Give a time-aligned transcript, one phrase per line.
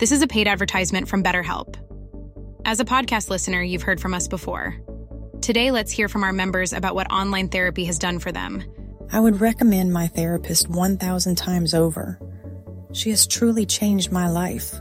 [0.00, 1.76] This is a paid advertisement from BetterHelp.
[2.64, 4.74] As a podcast listener, you've heard from us before.
[5.42, 8.64] Today, let's hear from our members about what online therapy has done for them.
[9.12, 12.18] I would recommend my therapist 1,000 times over.
[12.94, 14.74] She has truly changed my life.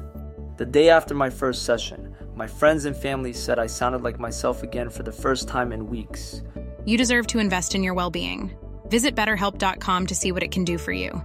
[0.56, 4.64] The day after my first session, my friends and family said I sounded like myself
[4.64, 6.44] again for the first time in weeks.
[6.86, 8.58] You deserve to invest in your well being.
[8.88, 11.22] Visit betterhelp.com to see what it can do for you.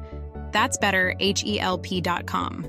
[0.50, 2.68] That's better, H E L P.com.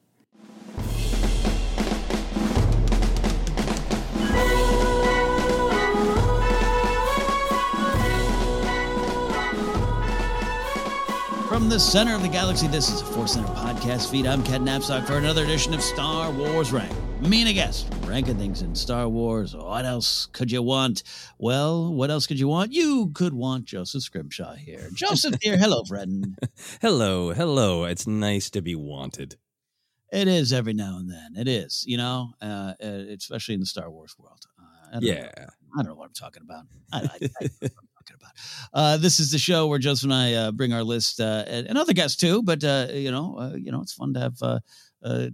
[11.61, 14.25] From the center of the galaxy, this is a Force Center podcast feed.
[14.25, 16.91] I'm Ken Napzok for another edition of Star Wars Rank.
[17.21, 19.55] Me and a guest, ranking things in Star Wars.
[19.55, 21.03] What else could you want?
[21.37, 22.73] Well, what else could you want?
[22.73, 24.89] You could want Joseph Scrimshaw here.
[24.95, 25.55] Joseph here.
[25.55, 26.35] Hello, friend.
[26.81, 27.83] hello, hello.
[27.83, 29.35] It's nice to be wanted.
[30.11, 31.35] It is every now and then.
[31.37, 34.47] It is, you know, uh, especially in the Star Wars world.
[34.59, 35.21] Uh, I yeah.
[35.21, 35.29] Know,
[35.77, 36.63] I don't know what I'm talking about.
[36.91, 37.67] I, I,
[38.31, 38.79] About.
[38.79, 41.67] Uh, this is the show where Joseph and I uh, bring our list uh, and,
[41.67, 42.41] and, other guests too.
[42.43, 44.61] But uh, you know, uh, you know, it's fun to have
[45.03, 45.29] uh,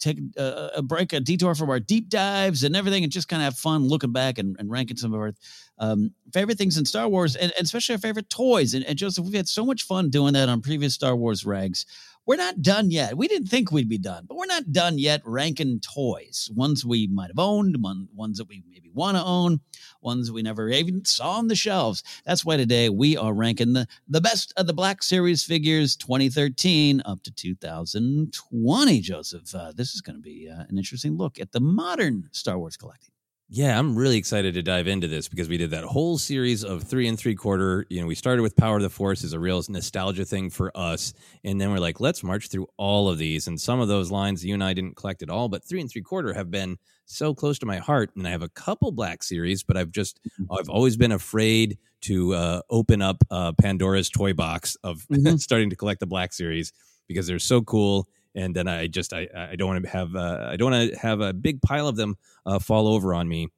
[0.00, 3.42] take a, a, break, a detour from our deep dives and everything, and just kind
[3.42, 5.32] of have fun looking back and, and ranking some of our
[5.78, 8.74] um, favorite things in Star Wars, and, and especially our favorite toys.
[8.74, 11.86] And, and, Joseph, we've had so much fun doing that on previous Star Wars rags.
[12.26, 13.18] We're not done yet.
[13.18, 16.50] We didn't think we'd be done, but we're not done yet ranking toys.
[16.54, 19.60] Ones we might have owned, one, ones that we maybe want to own,
[20.04, 22.02] ones we never even saw on the shelves.
[22.24, 27.02] That's why today we are ranking the, the best of the Black Series figures 2013
[27.04, 29.54] up to 2020, Joseph.
[29.54, 32.76] Uh, this is going to be uh, an interesting look at the modern Star Wars
[32.76, 33.13] collecting.
[33.56, 36.82] Yeah, I'm really excited to dive into this because we did that whole series of
[36.82, 37.86] three and three quarter.
[37.88, 40.76] You know, we started with Power of the Force as a real nostalgia thing for
[40.76, 41.14] us.
[41.44, 43.46] And then we're like, let's march through all of these.
[43.46, 45.88] And some of those lines you and I didn't collect at all, but three and
[45.88, 48.10] three quarter have been so close to my heart.
[48.16, 50.18] And I have a couple Black Series, but I've just,
[50.50, 55.36] I've always been afraid to uh, open up uh, Pandora's toy box of mm-hmm.
[55.36, 56.72] starting to collect the Black Series
[57.06, 60.48] because they're so cool and then I just I I don't want to have uh,
[60.50, 62.16] I don't want to have a big pile of them
[62.46, 63.48] uh, fall over on me.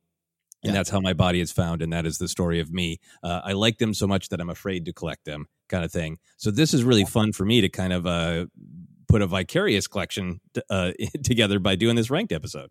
[0.62, 0.81] And yeah.
[0.81, 2.99] that's how my body is found, and that is the story of me.
[3.23, 6.19] Uh, I like them so much that I'm afraid to collect them, kind of thing.
[6.38, 8.46] So this is really fun for me to kind of uh,
[9.06, 10.93] put a vicarious collection t- uh,
[11.25, 12.70] together by doing this ranked episode.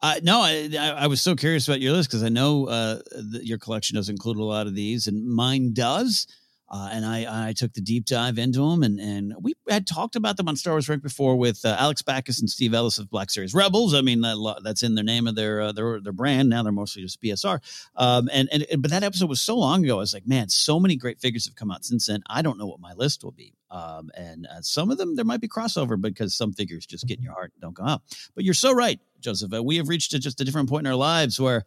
[0.00, 3.44] Uh, no, I, I, was so curious about your list because I know uh, that
[3.44, 6.28] your collection does include a lot of these, and mine does.
[6.70, 10.16] Uh, and I, I took the deep dive into them, and, and we had talked
[10.16, 13.08] about them on Star Wars right before with uh, Alex Backus and Steve Ellis of
[13.08, 13.94] Black Series Rebels.
[13.94, 16.50] I mean, that, that's in the name of their uh, their their brand.
[16.50, 17.60] Now they're mostly just BSR.
[17.96, 19.96] Um, and, and but that episode was so long ago.
[19.96, 22.22] I was like, man, so many great figures have come out since then.
[22.28, 23.54] I don't know what my list will be.
[23.70, 27.18] Um, and uh, some of them there might be crossover because some figures just get
[27.18, 28.02] in your heart and don't go out.
[28.34, 29.52] But you're so right, Joseph.
[29.52, 31.64] Uh, we have reached a, just a different point in our lives where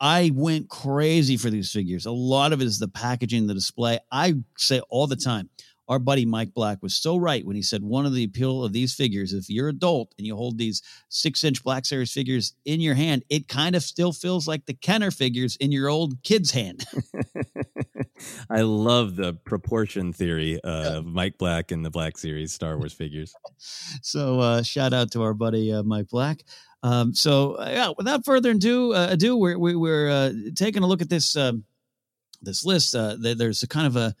[0.00, 2.06] I went crazy for these figures.
[2.06, 3.98] A lot of it is the packaging, the display.
[4.12, 5.50] I say all the time,
[5.88, 8.72] our buddy Mike Black was so right when he said one of the appeal of
[8.72, 12.80] these figures, if you're adult and you hold these six inch Black Series figures in
[12.80, 16.50] your hand, it kind of still feels like the Kenner figures in your old kid's
[16.50, 16.84] hand.
[18.50, 23.34] I love the proportion theory of Mike Black and the Black Series Star Wars figures.
[24.02, 26.42] so uh, shout out to our buddy uh, Mike Black.
[26.82, 31.02] Um, so uh, yeah, without further ado, uh, ado we're we're uh, taking a look
[31.02, 31.64] at this um,
[32.42, 32.94] this list.
[32.94, 34.14] Uh, there's a kind of a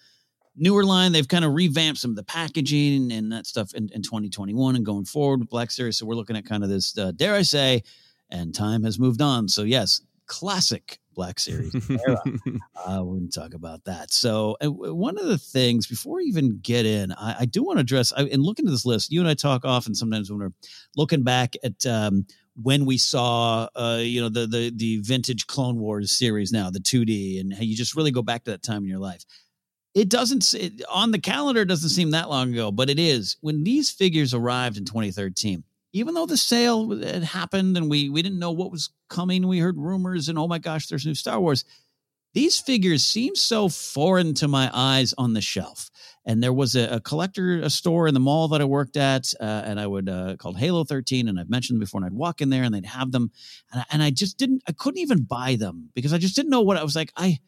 [0.58, 1.12] newer line.
[1.12, 4.84] They've kind of revamped some of the packaging and that stuff in, in 2021 and
[4.84, 5.96] going forward with Black Series.
[5.96, 7.82] So we're looking at kind of this, uh, dare I say,
[8.30, 9.48] and time has moved on.
[9.48, 12.22] So yes, classic Black Series era.
[12.76, 14.12] uh, we're going to talk about that.
[14.12, 17.78] So uh, one of the things before we even get in, I, I do want
[17.78, 18.12] to address.
[18.12, 20.52] I, and looking at this list, you and I talk often sometimes when we're
[20.96, 22.26] looking back at um,
[22.62, 26.80] when we saw uh, you know the the the vintage Clone Wars series now the
[26.80, 29.24] 2D and you just really go back to that time in your life.
[29.94, 33.64] It doesn't it, on the calendar doesn't seem that long ago, but it is when
[33.64, 35.64] these figures arrived in 2013.
[35.94, 39.58] Even though the sale had happened and we we didn't know what was coming, we
[39.58, 41.64] heard rumors and oh my gosh, there's new Star Wars.
[42.34, 45.90] These figures seem so foreign to my eyes on the shelf
[46.28, 49.32] and there was a, a, collector a store in the mall that I worked at,
[49.40, 52.12] uh, and I would uh, called Halo 13, and I've mentioned them before, and I'd
[52.12, 53.32] walk in there and they'd have them,
[53.72, 56.50] and I, and I just didn't, I couldn't even buy them because I just didn't
[56.50, 57.12] know what I was like.
[57.16, 57.38] I,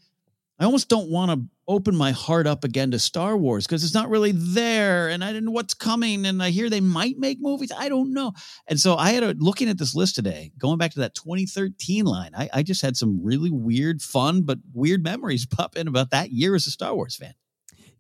[0.61, 3.95] I almost don't want to open my heart up again to Star Wars because it's
[3.95, 7.39] not really there, and I didn't know what's coming, and I hear they might make
[7.41, 7.73] movies.
[7.75, 8.35] I don't know,
[8.69, 12.05] and so I had a looking at this list today, going back to that 2013
[12.05, 12.33] line.
[12.37, 16.31] I, I just had some really weird, fun, but weird memories pop in about that
[16.31, 17.33] year as a Star Wars fan.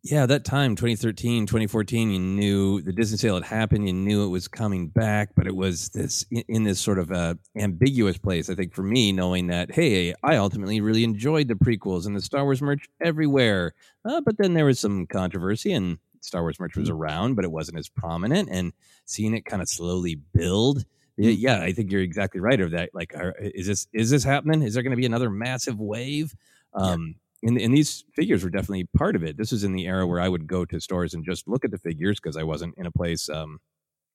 [0.02, 3.86] Yeah, that time, 2013, 2014, you knew the Disney sale had happened.
[3.86, 7.34] You knew it was coming back, but it was this in this sort of uh,
[7.54, 8.48] ambiguous place.
[8.48, 12.22] I think for me, knowing that, hey, I ultimately really enjoyed the prequels and the
[12.22, 13.74] Star Wars merch everywhere.
[14.02, 16.94] Uh, but then there was some controversy, and Star Wars merch was mm.
[16.94, 18.48] around, but it wasn't as prominent.
[18.50, 18.72] And
[19.04, 20.78] seeing it kind of slowly build,
[21.18, 21.36] mm.
[21.38, 22.58] yeah, I think you're exactly right.
[22.58, 24.62] Of that, like, are, is this is this happening?
[24.62, 26.34] Is there going to be another massive wave?
[26.72, 29.36] Um, and, and these figures were definitely part of it.
[29.36, 31.70] This is in the era where I would go to stores and just look at
[31.70, 33.58] the figures because I wasn't in a place um,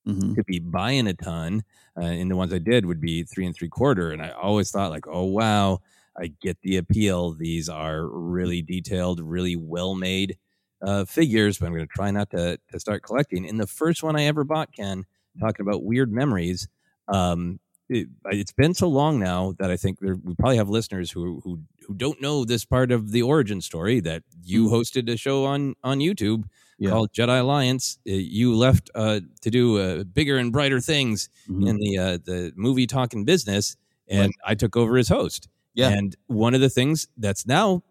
[0.08, 0.34] mm-hmm.
[0.36, 1.64] to be buying a ton.
[2.00, 4.12] Uh, and the ones I did would be three and three quarter.
[4.12, 5.80] And I always thought like, oh wow,
[6.18, 7.34] I get the appeal.
[7.34, 10.38] These are really detailed, really well made
[10.82, 11.58] uh, figures.
[11.58, 13.48] But I'm going to try not to to start collecting.
[13.48, 15.06] And the first one I ever bought, Ken,
[15.40, 16.68] talking about weird memories.
[17.08, 17.60] Um,
[17.90, 21.42] it, has been so long now that I think there, we probably have listeners who
[21.44, 24.76] who who don't know this part of the origin story that you mm-hmm.
[24.76, 26.46] hosted a show on on YouTube
[26.78, 26.90] yeah.
[26.90, 28.00] called Jedi Alliance.
[28.06, 31.68] You left uh, to do uh, bigger and brighter things mm-hmm.
[31.68, 33.78] in the uh, the movie talking business,
[34.08, 34.52] and right.
[34.52, 35.48] I took over as host.
[35.74, 37.84] Yeah, and one of the things that's now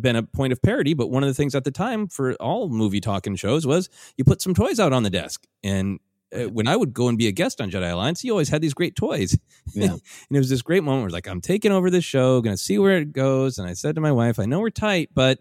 [0.00, 2.68] been a point of parody, but one of the things at the time for all
[2.68, 6.00] movie talking shows was you put some toys out on the desk, and
[6.34, 8.60] uh, when I would go and be a guest on Jedi Alliance, he always had
[8.62, 9.36] these great toys.
[9.74, 9.90] Yeah.
[9.90, 12.62] and it was this great moment where like, I'm taking over this show, going to
[12.62, 13.58] see where it goes.
[13.58, 15.40] And I said to my wife, I know we're tight, but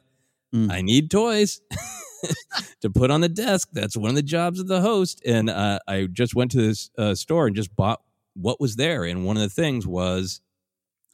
[0.53, 0.69] mm.
[0.69, 1.61] I need toys
[2.81, 3.69] to put on the desk.
[3.71, 5.21] That's one of the jobs of the host.
[5.25, 8.01] And uh, I just went to this uh, store and just bought
[8.33, 9.05] what was there.
[9.05, 10.41] And one of the things was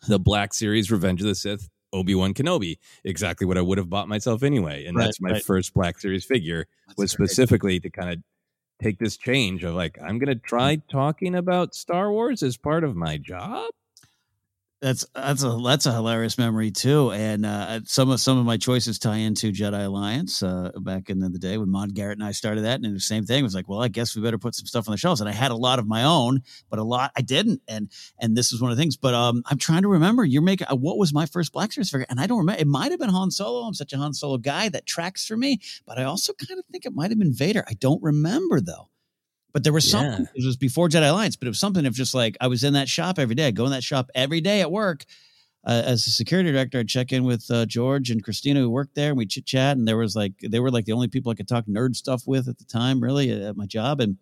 [0.07, 3.89] the Black Series Revenge of the Sith Obi Wan Kenobi, exactly what I would have
[3.89, 4.85] bought myself anyway.
[4.85, 5.43] And right, that's my right.
[5.43, 8.17] first Black Series figure that's was specifically to kind of
[8.81, 10.43] take this change of like I'm going to mm.
[10.43, 13.71] try talking about Star Wars as part of my job.
[14.81, 18.57] That's that's a that's a hilarious memory too, and uh, some of some of my
[18.57, 22.31] choices tie into Jedi Alliance uh, back in the day when Maude Garrett and I
[22.31, 24.55] started that, and the same thing it was like, well, I guess we better put
[24.55, 26.83] some stuff on the shelves, and I had a lot of my own, but a
[26.83, 28.97] lot I didn't, and and this is one of the things.
[28.97, 30.25] But um, I'm trying to remember.
[30.25, 32.59] You're making uh, what was my first Black Series figure, and I don't remember.
[32.59, 33.67] It might have been Han Solo.
[33.67, 36.65] I'm such a Han Solo guy that tracks for me, but I also kind of
[36.71, 37.63] think it might have been Vader.
[37.67, 38.90] I don't remember though.
[39.53, 40.41] But there was something, yeah.
[40.41, 42.73] it was before Jedi Alliance, but it was something of just like I was in
[42.73, 45.05] that shop every day, I'd go in that shop every day at work.
[45.63, 48.95] Uh, as a security director, I'd check in with uh, George and Christina who worked
[48.95, 49.77] there, and we chit chat.
[49.77, 52.23] And there was like they were like the only people I could talk nerd stuff
[52.25, 53.99] with at the time, really, at my job.
[53.99, 54.17] And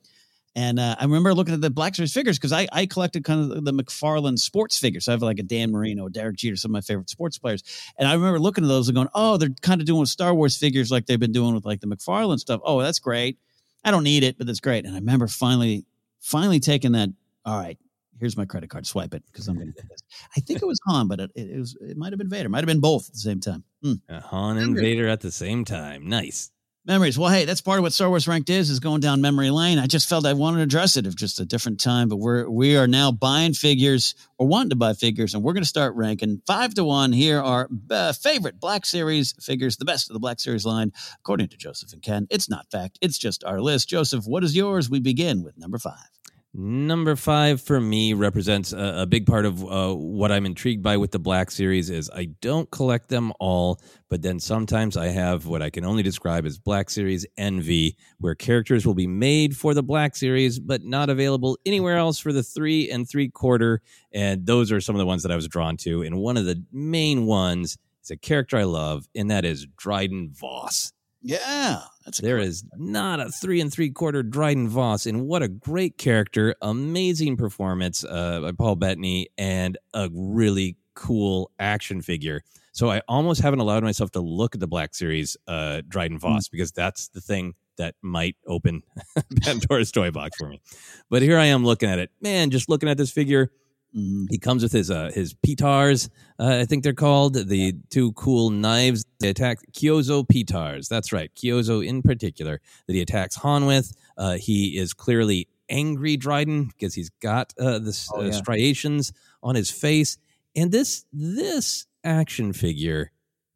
[0.56, 3.52] And uh, I remember looking at the Black Series figures because I, I collected kind
[3.52, 5.06] of the McFarlane sports figures.
[5.06, 7.64] So I have like a Dan Marino, Derek Jeter, some of my favorite sports players.
[7.98, 10.34] And I remember looking at those and going, oh, they're kind of doing with Star
[10.34, 12.62] Wars figures like they've been doing with like the McFarlane stuff.
[12.64, 13.38] Oh, that's great.
[13.84, 14.86] I don't need it, but that's great.
[14.86, 15.86] And I remember finally,
[16.20, 17.10] finally taking that.
[17.46, 17.78] All right,
[18.20, 18.86] here's my credit card.
[18.86, 20.02] Swipe it because I'm going to get this.
[20.38, 22.50] I think it was Han, but it, it was it might have been Vader.
[22.50, 23.64] Might have been both at the same time.
[23.82, 23.94] Hmm.
[24.10, 26.08] Uh, Han and Vader at the same time.
[26.08, 26.52] Nice.
[26.90, 27.20] Memories.
[27.20, 29.78] Well, hey, that's part of what Star Wars Ranked is, is going down memory lane.
[29.78, 32.50] I just felt I wanted to address it of just a different time, but we're
[32.50, 35.94] we are now buying figures or wanting to buy figures, and we're going to start
[35.94, 37.14] ranking five to one.
[37.14, 41.50] Here are uh, favorite Black Series figures, the best of the Black Series line, according
[41.50, 42.26] to Joseph and Ken.
[42.32, 43.88] It's not fact; it's just our list.
[43.88, 44.90] Joseph, what is yours?
[44.90, 46.10] We begin with number five.
[46.52, 50.98] Number five for me represents a, a big part of uh, what I'm intrigued by
[50.98, 53.80] with the Black Series is I don't collect them all,
[54.10, 58.34] but then sometimes I have what I can only describe as Black Series envy, where
[58.34, 62.42] characters will be made for the Black Series but not available anywhere else for the
[62.42, 63.84] three and three quarter.
[64.12, 66.02] And those are some of the ones that I was drawn to.
[66.02, 70.32] And one of the main ones is a character I love, and that is Dryden
[70.34, 70.94] Voss.
[71.22, 75.50] Yeah, that's there is not a three and three quarter Dryden Voss, and what a
[75.50, 76.56] great character!
[76.62, 82.42] Amazing performance uh, by Paul Bettany, and a really cool action figure.
[82.72, 86.48] So I almost haven't allowed myself to look at the Black Series uh, Dryden Voss
[86.48, 86.52] mm.
[86.52, 88.84] because that's the thing that might open
[89.42, 90.62] Pandora's toy box for me.
[91.10, 92.52] But here I am looking at it, man.
[92.52, 93.52] Just looking at this figure
[93.96, 94.26] Mm-hmm.
[94.30, 98.52] He comes with his uh, his petars, uh, I think they're called the two cool
[98.52, 99.04] knives.
[99.20, 100.88] They attack Kyuzo petars.
[100.88, 103.92] That's right, Kyuzo in particular that he attacks Han with.
[104.18, 108.32] Uh, he is clearly angry Dryden because he's got uh, the oh, uh, yeah.
[108.32, 110.18] striations on his face,
[110.56, 113.12] and this this action figure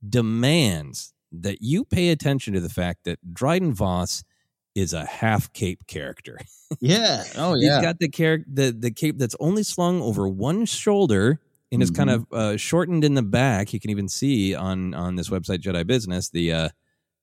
[0.08, 4.24] demands that you pay attention to the fact that Dryden Voss
[4.76, 6.40] is a half cape character.
[6.80, 7.24] Yeah.
[7.38, 7.76] Oh yeah.
[7.76, 11.40] He's got the character the the cape that's only slung over one shoulder
[11.72, 11.82] and mm-hmm.
[11.84, 13.74] is kind of uh, shortened in the back.
[13.74, 16.70] You can even see on on this website Jedi Business the uh,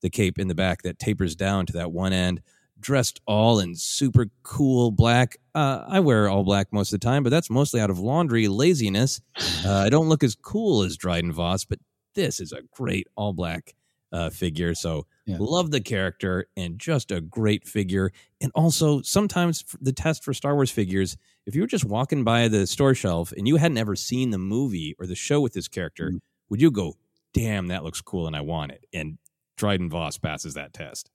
[0.03, 2.43] the cape in the back that tapers down to that one end.
[2.79, 5.37] Dressed all in super cool black.
[5.53, 8.47] Uh, I wear all black most of the time, but that's mostly out of laundry
[8.47, 9.21] laziness.
[9.67, 11.81] Uh, I don't look as cool as Dryden Voss, but
[12.15, 13.75] this is a great all black
[14.13, 14.75] uh, figure.
[14.75, 15.37] So yeah.
[15.41, 18.13] love the character and just a great figure.
[18.41, 22.49] And also, sometimes the test for Star Wars figures, if you were just walking by
[22.49, 25.69] the store shelf and you hadn't ever seen the movie or the show with this
[25.69, 26.19] character, mm-hmm.
[26.49, 26.97] would you go,
[27.35, 28.87] "Damn, that looks cool and I want it"?
[28.93, 29.19] And
[29.57, 31.11] Dryden Voss passes that test.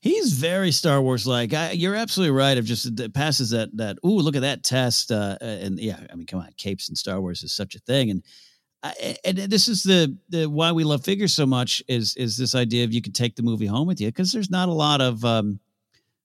[0.00, 1.52] He's very Star Wars like.
[1.72, 2.58] You're absolutely right.
[2.58, 3.98] Of just it passes that that.
[4.04, 5.10] Ooh, look at that test.
[5.10, 8.10] Uh, and yeah, I mean, come on, capes and Star Wars is such a thing.
[8.10, 8.22] And
[9.24, 12.84] and this is the, the why we love figures so much is is this idea
[12.84, 15.24] of you can take the movie home with you because there's not a lot of
[15.24, 15.60] um,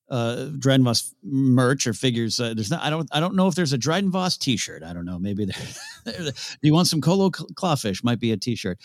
[0.09, 2.39] uh, Dryden Voss merch or figures.
[2.39, 2.83] Uh, there's not.
[2.83, 3.07] I don't.
[3.11, 4.83] I don't know if there's a Dryden Voss T-shirt.
[4.83, 5.17] I don't know.
[5.17, 5.45] Maybe
[6.05, 6.31] there.
[6.61, 8.03] you want some Colo Clawfish?
[8.03, 8.77] Might be a T-shirt.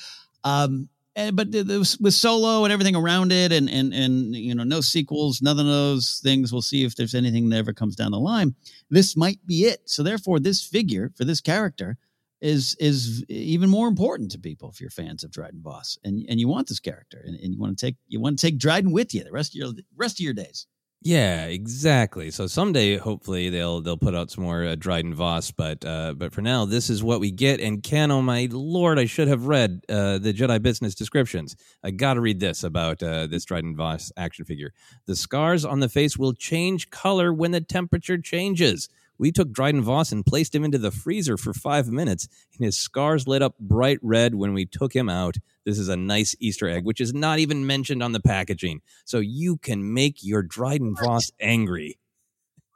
[0.44, 4.80] Um, and, but with Solo and everything around it, and and and you know, no
[4.80, 6.52] sequels, none of those things.
[6.52, 8.54] We'll see if there's anything that ever comes down the line.
[8.88, 9.80] This might be it.
[9.86, 11.98] So therefore, this figure for this character
[12.40, 16.38] is is even more important to people if you're fans of Dryden Voss and and
[16.38, 18.92] you want this character and, and you want to take you want to take Dryden
[18.92, 20.66] with you the rest of your rest of your days.
[21.02, 22.30] Yeah, exactly.
[22.30, 26.32] So someday, hopefully, they'll they'll put out some more uh, Dryden Voss, but uh, but
[26.32, 27.60] for now, this is what we get.
[27.60, 31.54] And Ken, oh my lord, I should have read uh, the Jedi Business descriptions.
[31.84, 34.72] I got to read this about uh, this Dryden Voss action figure.
[35.06, 38.88] The scars on the face will change color when the temperature changes.
[39.18, 42.78] We took Dryden Voss and placed him into the freezer for five minutes, and his
[42.78, 45.36] scars lit up bright red when we took him out.
[45.64, 48.82] This is a nice Easter egg, which is not even mentioned on the packaging.
[49.04, 51.98] So you can make your Dryden Voss angry.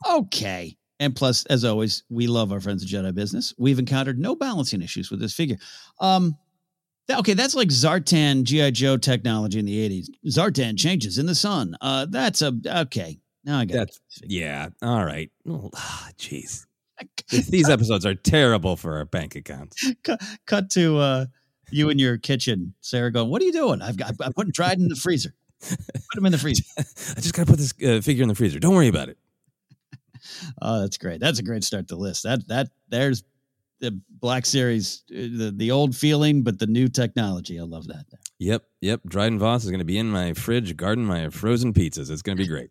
[0.08, 0.76] Okay.
[0.98, 3.54] And plus, as always, we love our friends at Jedi Business.
[3.56, 5.56] We've encountered no balancing issues with this figure.
[5.98, 6.36] Um,
[7.10, 10.08] okay, that's like Zartan GI Joe technology in the '80s.
[10.26, 11.74] Zartan changes in the sun.
[11.80, 13.18] Uh, that's a okay.
[13.44, 13.88] Now I got
[14.22, 14.68] yeah.
[14.82, 15.30] All right.
[15.46, 16.66] Jeez.
[17.02, 19.92] Oh, These episodes are terrible for our bank accounts.
[20.02, 21.26] Cut, cut to uh,
[21.70, 23.80] you in your kitchen, Sarah, going, "What are you doing?
[23.82, 25.34] I've got I'm putting Dryden in the freezer.
[25.60, 26.64] Put him in the freezer.
[26.78, 28.58] I just got to put this uh, figure in the freezer.
[28.58, 29.18] Don't worry about it."
[30.60, 31.18] Oh, that's great.
[31.18, 32.24] That's a great start to list.
[32.24, 33.24] That that there's
[33.80, 37.58] the Black Series, uh, the the old feeling, but the new technology.
[37.58, 38.04] I love that.
[38.38, 39.00] Yep, yep.
[39.06, 42.10] Dryden Voss is going to be in my fridge, guarding my frozen pizzas.
[42.10, 42.70] It's going to be great.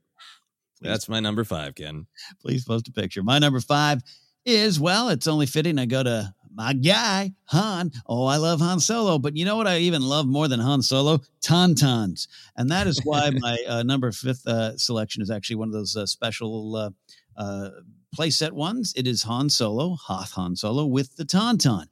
[0.82, 2.08] That's my number five, Ken.
[2.42, 3.24] Please post a picture.
[3.24, 4.02] My number five
[4.46, 7.92] is well, it's only fitting I go to my guy, Han.
[8.08, 9.20] Oh, I love Han Solo.
[9.20, 11.20] But you know what I even love more than Han Solo?
[11.42, 12.28] Tauntauns.
[12.56, 15.96] And that is why my uh, number fifth uh, selection is actually one of those
[15.96, 16.90] uh, special uh,
[17.38, 17.70] uh,
[18.18, 18.94] playset ones.
[18.96, 21.86] It is Han Solo, Hoth Han Solo with the Tauntaun.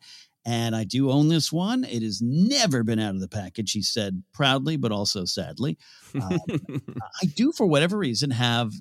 [0.48, 1.84] And I do own this one.
[1.84, 5.78] It has never been out of the package, he said proudly, but also sadly.
[6.16, 6.40] Um,
[7.22, 8.72] I do, for whatever reason, have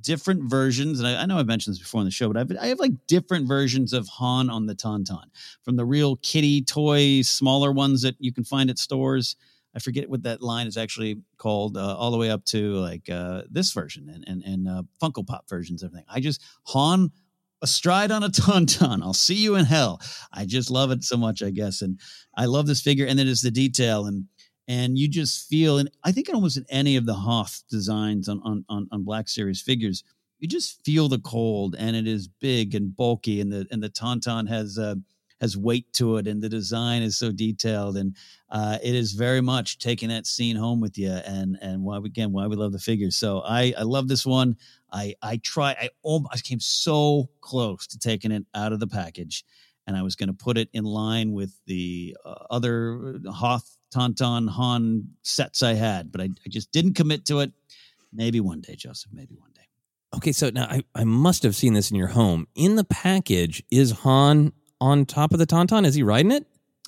[0.00, 0.98] different versions.
[0.98, 2.80] And I, I know I've mentioned this before on the show, but I've, I have
[2.80, 5.26] like different versions of Han on the Tauntaun
[5.62, 9.36] from the real kitty toy, smaller ones that you can find at stores.
[9.72, 13.08] I forget what that line is actually called, uh, all the way up to like
[13.08, 16.06] uh, this version and and, and uh, Funko Pop versions, everything.
[16.08, 17.12] I just Han
[17.62, 19.02] astride on a tauntaun.
[19.02, 20.00] I'll see you in hell.
[20.32, 21.98] I just love it so much, I guess, and
[22.36, 23.06] I love this figure.
[23.06, 24.26] And then it's the detail and
[24.66, 28.40] and you just feel, and I think almost in any of the Hoth designs on
[28.44, 30.02] on on, on Black Series figures,
[30.38, 33.90] you just feel the cold, and it is big and bulky, and the and the
[33.90, 34.78] tauntaun has.
[34.78, 34.96] Uh,
[35.40, 38.16] has weight to it and the design is so detailed and
[38.50, 42.32] uh, it is very much taking that scene home with you and and why again
[42.32, 43.16] why we love the figures.
[43.16, 44.56] So i i love this one.
[44.92, 48.86] I i try i almost I came so close to taking it out of the
[48.86, 49.44] package
[49.86, 54.48] and i was going to put it in line with the uh, other hoth tauntaun
[54.48, 57.52] han sets i had but I, I just didn't commit to it.
[58.12, 59.62] Maybe one day joseph maybe one day.
[60.16, 62.46] Okay, so now I, I must have seen this in your home.
[62.54, 65.86] In the package, is Han on top of the Tauntaun?
[65.86, 66.46] Is he riding it?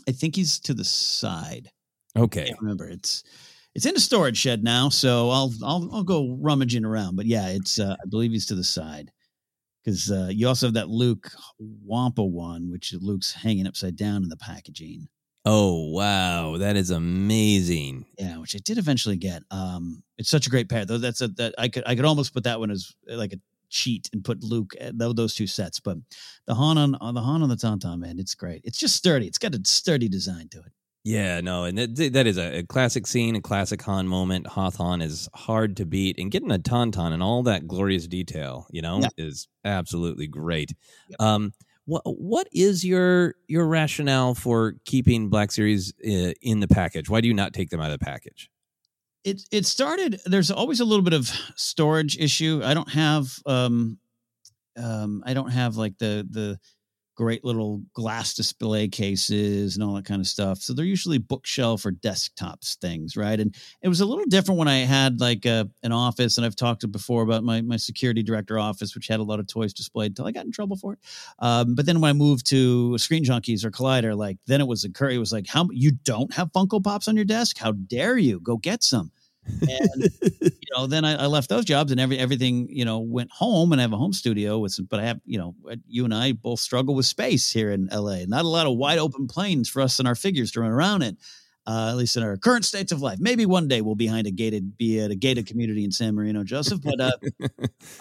[0.08, 1.70] I think he's to the side.
[2.16, 2.54] Okay.
[2.60, 3.24] remember, it's
[3.74, 7.16] it's in a storage shed now, so I'll I'll I'll go rummaging around.
[7.16, 9.12] But yeah, it's uh, I believe he's to the side
[9.84, 14.28] because uh, you also have that Luke Wampa one, which Luke's hanging upside down in
[14.28, 15.08] the packaging.
[15.44, 18.06] Oh wow, that is amazing.
[18.18, 19.42] Yeah, which I did eventually get.
[19.50, 20.98] Um, it's such a great pair though.
[20.98, 23.36] That's a that I could I could almost put that one as like a
[23.68, 25.80] cheat and put Luke uh, those two sets.
[25.80, 25.98] But
[26.46, 28.60] the Han on, on the Han on the Tauntaun, man, it's great.
[28.64, 29.26] It's just sturdy.
[29.26, 30.72] It's got a sturdy design to it.
[31.04, 34.48] Yeah, no, and that, that is a, classic scene, a classic Han moment.
[34.48, 38.66] Hoth Han is hard to beat, and getting a Tauntaun and all that glorious detail,
[38.72, 39.08] you know, Yeah.
[39.16, 40.74] is absolutely great.
[41.20, 41.52] Um,
[41.84, 47.08] what what is your your rationale for keeping Black Series uh, in the package?
[47.08, 48.50] Why do you not take them out of the package?
[49.26, 52.62] It it started there's always a little bit of storage issue.
[52.64, 53.98] I don't have um
[54.78, 56.58] um i don't have like the the
[57.16, 60.58] great little glass display cases and all that kind of stuff.
[60.58, 63.40] So they're usually bookshelf or desktops things right?
[63.40, 66.54] And it was a little different when i had like a, an office and i've
[66.56, 69.72] talked to before about my my security director office which had a lot of toys
[69.72, 70.98] displayed until i got in trouble for it.
[71.38, 74.84] Um, but then when i moved to screen junkies or collider like then it was
[74.84, 77.56] a curry it was like how you don't have funko pops on your desk?
[77.58, 78.40] How dare you?
[78.40, 79.10] Go get some
[79.46, 83.30] and you know then I, I left those jobs and every everything you know went
[83.30, 85.54] home and I have a home studio with some but I have you know
[85.86, 88.98] you and I both struggle with space here in LA not a lot of wide
[88.98, 91.16] open planes for us and our figures to run around in
[91.66, 93.18] uh, at least in our current states of life.
[93.20, 96.14] Maybe one day we'll be behind a gated be at a gated community in San
[96.14, 97.10] Marino Joseph but uh,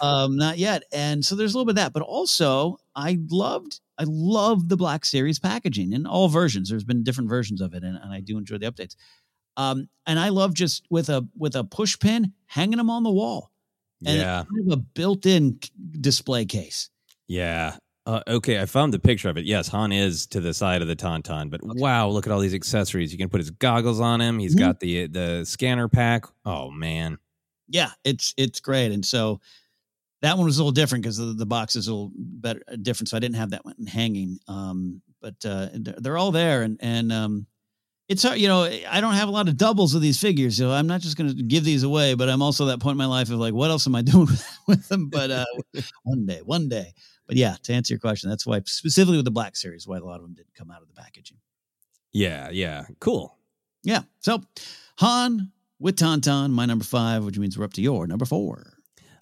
[0.00, 0.84] um, not yet.
[0.92, 4.76] And so there's a little bit of that but also I loved I love the
[4.76, 6.68] Black Series packaging in all versions.
[6.68, 8.94] There's been different versions of it and, and I do enjoy the updates
[9.56, 13.10] um, and I love just with a with a push pin hanging them on the
[13.12, 13.50] wall.
[14.04, 14.44] And Yeah.
[14.48, 15.58] kind of a built-in
[16.00, 16.90] display case.
[17.28, 17.78] Yeah.
[18.04, 19.46] Uh, okay, I found the picture of it.
[19.46, 22.54] Yes, Han is to the side of the Tauntaun, but wow, look at all these
[22.54, 23.10] accessories.
[23.10, 24.38] You can put his goggles on him.
[24.38, 24.58] He's Mhm.
[24.60, 26.24] got the the scanner pack.
[26.44, 27.18] Oh man.
[27.68, 28.92] Yeah, it's it's great.
[28.92, 29.40] And so
[30.22, 33.08] that one was a little different because the, the box is a little better different.
[33.08, 34.38] So I didn't have that one hanging.
[34.46, 37.46] Um, but uh, they're, they're all there, and and um,
[38.08, 38.38] it's hard.
[38.38, 41.00] You know, I don't have a lot of doubles of these figures, so I'm not
[41.00, 42.14] just going to give these away.
[42.14, 44.02] But I'm also at that point in my life of like, what else am I
[44.02, 44.28] doing
[44.66, 45.08] with them?
[45.08, 45.44] But uh,
[46.04, 46.94] one day, one day.
[47.26, 50.04] But yeah, to answer your question, that's why specifically with the Black Series, why a
[50.04, 51.38] lot of them didn't come out of the packaging.
[52.12, 52.84] Yeah, yeah.
[53.00, 53.36] Cool.
[53.82, 54.02] Yeah.
[54.20, 54.42] So
[54.98, 58.75] Han with Tauntaun, my number five, which means we're up to your number four.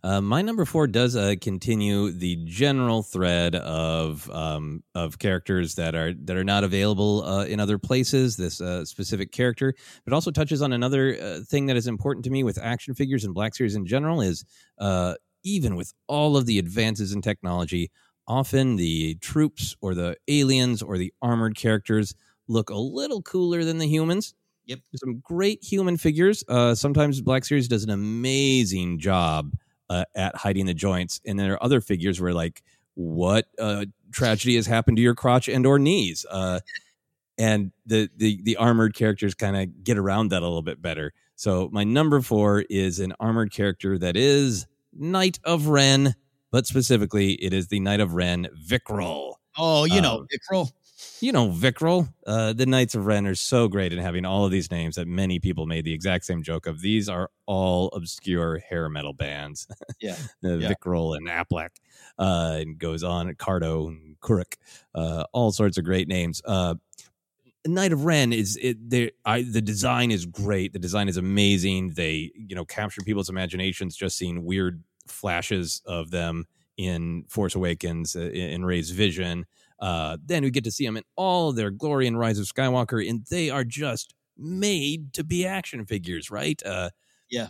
[0.05, 5.95] Uh, my number four does uh, continue the general thread of um, of characters that
[5.95, 8.37] are that are not available uh, in other places.
[8.37, 9.73] This uh, specific character,
[10.05, 13.25] but also touches on another uh, thing that is important to me with action figures
[13.25, 14.21] and Black Series in general.
[14.21, 14.45] Is
[14.79, 17.91] uh, even with all of the advances in technology,
[18.29, 22.15] often the troops or the aliens or the armored characters
[22.47, 24.35] look a little cooler than the humans.
[24.67, 24.81] Yep.
[24.97, 26.45] Some great human figures.
[26.47, 29.55] Uh, sometimes Black Series does an amazing job
[29.91, 32.63] uh, at hiding the joints, and there are other figures where like,
[32.95, 36.25] what uh, tragedy has happened to your crotch and or knees?
[36.31, 36.61] Uh,
[37.39, 41.13] and the the the armored characters kind of get around that a little bit better.
[41.37, 46.15] So my number four is an armored character that is Knight of Ren,
[46.53, 49.35] but specifically it is the Knight of Ren Vicrul.
[49.59, 50.69] Oh, you know, Um.
[51.21, 52.13] You know, Vicrul.
[52.27, 55.07] Uh, the Knights of Ren are so great in having all of these names that
[55.07, 56.81] many people made the exact same joke of.
[56.81, 59.67] These are all obscure hair metal bands.
[60.01, 60.17] Yeah.
[60.45, 60.69] uh, Yeah.
[60.69, 61.71] And Aplek,
[62.19, 64.57] uh, and goes on, Cardo and Kuruk,
[64.95, 66.43] uh, all sorts of great names.
[66.45, 66.75] Uh,
[67.67, 70.73] Knight of Ren is it I the design is great.
[70.73, 71.95] The design is amazing.
[71.95, 78.17] They, you know, capture people's imaginations just seeing weird flashes of them in Force Awakens
[78.17, 79.47] uh, in, in Rey's vision.
[79.85, 82.99] Uh then we get to see them in all their glory in Rise of Skywalker
[83.09, 86.61] and they are just made to be action figures, right?
[86.65, 86.91] Uh
[87.31, 87.49] Yeah.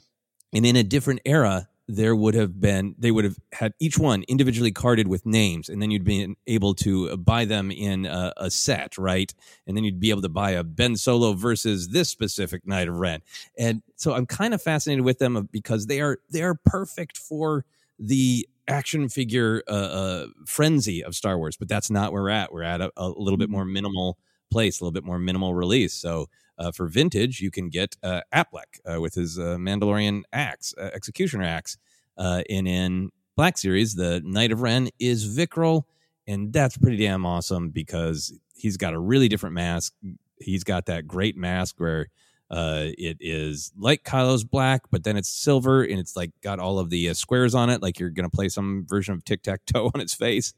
[0.53, 4.23] and in a different era there would have been they would have had each one
[4.27, 8.51] individually carded with names and then you'd be able to buy them in a, a
[8.51, 9.35] set right
[9.67, 12.95] and then you'd be able to buy a ben solo versus this specific knight of
[12.97, 13.21] ren
[13.59, 17.67] and so i'm kind of fascinated with them because they are they are perfect for
[17.99, 22.53] the action figure uh, uh, frenzy of star wars but that's not where we're at
[22.53, 24.17] we're at a, a little bit more minimal
[24.51, 28.21] place a little bit more minimal release so uh, for vintage, you can get uh,
[28.33, 31.77] Aplek uh, with his uh, Mandalorian axe, uh, executioner axe.
[32.17, 35.83] Uh, and in Black Series, the Knight of Ren is Vicrul,
[36.27, 39.95] and that's pretty damn awesome because he's got a really different mask.
[40.39, 42.09] He's got that great mask where
[42.55, 46.79] uh, it is like Kylo's black, but then it's silver and it's like got all
[46.79, 49.43] of the uh, squares on it, like you're going to play some version of tic
[49.43, 50.55] tac toe on its face.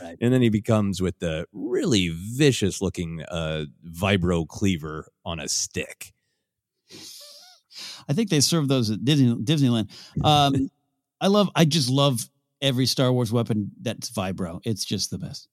[0.00, 0.16] Right.
[0.20, 6.12] And then he becomes with the really vicious looking uh, vibro cleaver on a stick.
[8.08, 9.90] I think they serve those at Disney, Disneyland.
[10.22, 10.70] Um,
[11.20, 12.20] I love, I just love
[12.62, 14.60] every Star Wars weapon that's vibro.
[14.64, 15.48] It's just the best.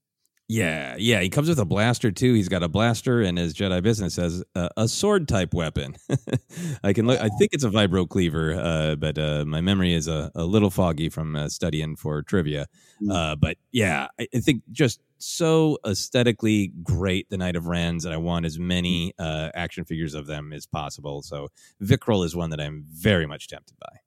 [0.49, 1.21] Yeah, yeah.
[1.21, 2.33] He comes with a blaster too.
[2.33, 5.95] He's got a blaster, and his Jedi business says uh, a sword type weapon.
[6.83, 7.19] I can look.
[7.19, 10.69] I think it's a vibro cleaver, uh, but uh, my memory is a, a little
[10.69, 12.67] foggy from uh, studying for trivia.
[13.09, 18.13] Uh, but yeah, I, I think just so aesthetically great, the Knight of Rens, and
[18.13, 21.21] I want as many uh, action figures of them as possible.
[21.21, 21.47] So
[21.81, 24.02] Vicrul is one that I'm very much tempted by.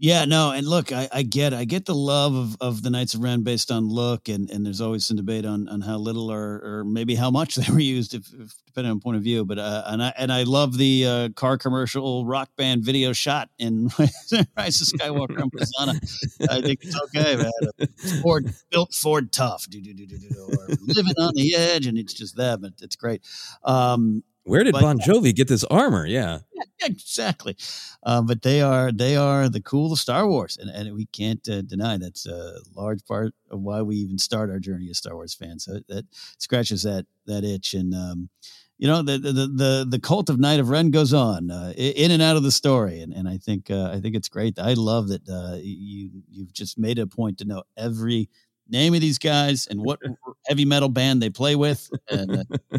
[0.00, 3.14] Yeah, no, and look, I, I get, I get the love of, of the Knights
[3.14, 6.30] of Ren based on look, and, and there's always some debate on, on how little
[6.30, 9.44] or, or maybe how much they were used, if, if depending on point of view.
[9.44, 13.50] But uh, and I and I love the uh, car commercial rock band video shot
[13.58, 13.88] in
[14.56, 15.94] Rise of Skywalker and Persona.
[16.48, 17.88] I think it's okay, man.
[18.22, 21.98] Ford built Ford tough, do do do do do, or living on the edge, and
[21.98, 23.22] it's just that, but it's great.
[23.64, 26.06] Um, Where did but- Bon Jovi get this armor?
[26.06, 26.38] Yeah.
[26.82, 27.56] exactly.
[28.02, 31.46] Um, but they are they are the cool of Star Wars, and, and we can't
[31.48, 35.14] uh, deny that's a large part of why we even start our journey as Star
[35.14, 35.64] Wars fans.
[35.64, 36.06] So that
[36.38, 38.28] scratches that that itch, and um,
[38.78, 42.10] you know the, the the the cult of Knight of Ren goes on uh, in
[42.10, 44.58] and out of the story, and and I think uh, I think it's great.
[44.58, 48.28] I love that uh, you you've just made a point to know every
[48.68, 50.00] name of these guys and what
[50.46, 52.38] heavy metal band they play with, and
[52.72, 52.78] uh,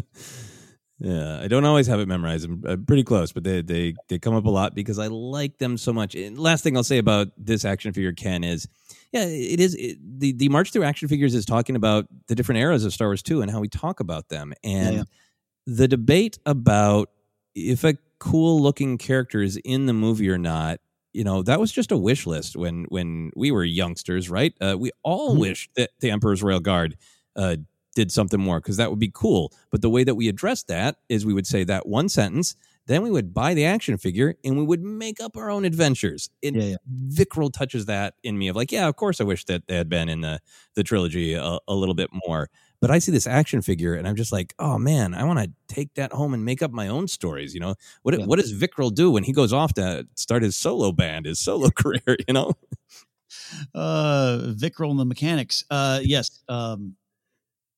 [1.02, 2.44] Yeah, I don't always have it memorized.
[2.44, 5.56] I'm uh, pretty close, but they they they come up a lot because I like
[5.56, 6.14] them so much.
[6.14, 8.68] And last thing I'll say about this action figure Ken is,
[9.10, 12.60] yeah, it is it, the the march through action figures is talking about the different
[12.60, 15.02] eras of Star Wars too and how we talk about them and yeah.
[15.66, 17.08] the debate about
[17.54, 20.80] if a cool looking character is in the movie or not.
[21.14, 24.52] You know, that was just a wish list when when we were youngsters, right?
[24.60, 25.40] Uh, we all Mhm.
[25.40, 26.96] wished that the Emperor's Royal Guard
[27.36, 27.56] uh,
[28.00, 29.52] did something more because that would be cool.
[29.70, 33.02] But the way that we addressed that is we would say that one sentence, then
[33.02, 36.30] we would buy the action figure and we would make up our own adventures.
[36.42, 36.76] And Yeah, yeah.
[37.08, 39.88] Vicrul touches that in me of like, yeah, of course I wish that they had
[39.88, 40.40] been in the
[40.74, 42.48] the trilogy a, a little bit more.
[42.80, 45.52] But I see this action figure and I'm just like, oh man, I want to
[45.68, 47.52] take that home and make up my own stories.
[47.54, 48.24] You know, what Yeah.
[48.24, 51.68] what does Vicrul do when he goes off to start his solo band, his solo
[51.82, 52.16] career?
[52.26, 52.54] You know,
[53.74, 55.64] uh Vicrul and the mechanics.
[55.70, 56.40] Uh yes.
[56.48, 56.96] Um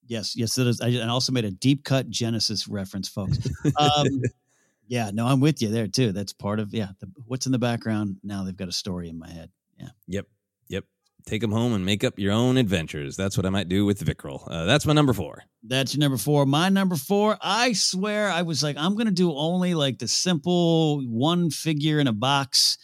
[0.06, 0.80] yes, yes, it is.
[0.80, 3.38] I, I also made a deep cut Genesis reference, folks.
[3.78, 4.22] Um
[4.92, 6.12] yeah, no, I'm with you there too.
[6.12, 8.18] That's part of yeah, the, what's in the background.
[8.22, 9.50] Now they've got a story in my head.
[9.78, 9.88] Yeah.
[10.06, 10.26] Yep.
[10.68, 10.84] Yep.
[11.24, 13.16] Take them home and make up your own adventures.
[13.16, 14.46] That's what I might do with Vicrul.
[14.50, 15.44] Uh, that's my number four.
[15.62, 16.44] That's your number four.
[16.44, 21.00] My number four, I swear I was like, I'm gonna do only like the simple
[21.06, 22.76] one figure in a box,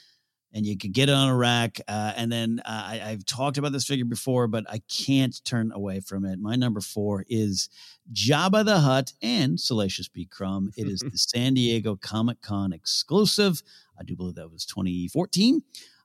[0.53, 1.81] and you could get it on a rack.
[1.87, 5.73] Uh, and then uh, I, I've talked about this figure before, but I can't turn
[5.73, 6.39] away from it.
[6.39, 7.69] My number four is
[8.13, 10.25] Jabba the Hutt and Salacious B.
[10.25, 10.71] Crumb.
[10.77, 13.63] It is the San Diego Comic Con exclusive.
[13.99, 15.63] I do believe that was 2014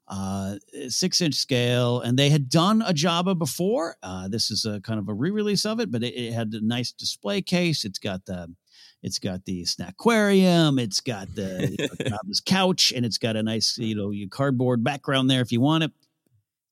[0.09, 0.55] uh
[0.89, 4.99] six inch scale and they had done a jabba before uh this is a kind
[4.99, 8.25] of a re-release of it but it, it had a nice display case it's got
[8.25, 8.53] the
[9.03, 13.77] it's got the snackarium it's got the you know, couch and it's got a nice
[13.77, 15.91] you know your cardboard background there if you want it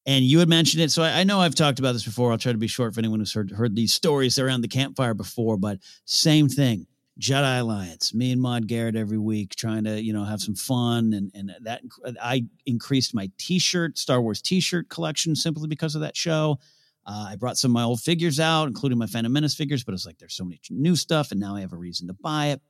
[0.06, 0.91] and you had mentioned it.
[0.91, 2.32] So I, I, know I've talked about this before.
[2.32, 5.13] I'll try to be short for anyone who's heard heard these stories around the campfire
[5.13, 6.88] before, but same thing.
[7.20, 11.13] Jedi Alliance, me and Maude Garrett every week trying to, you know, have some fun.
[11.13, 11.82] And, and that
[12.22, 16.58] I increased my t-shirt, Star Wars t-shirt collection simply because of that show.
[17.06, 19.94] Uh, I brought some of my old figures out, including my Phantom Menace figures, but
[19.94, 22.48] it's like there's so many new stuff, and now I have a reason to buy
[22.48, 22.62] it.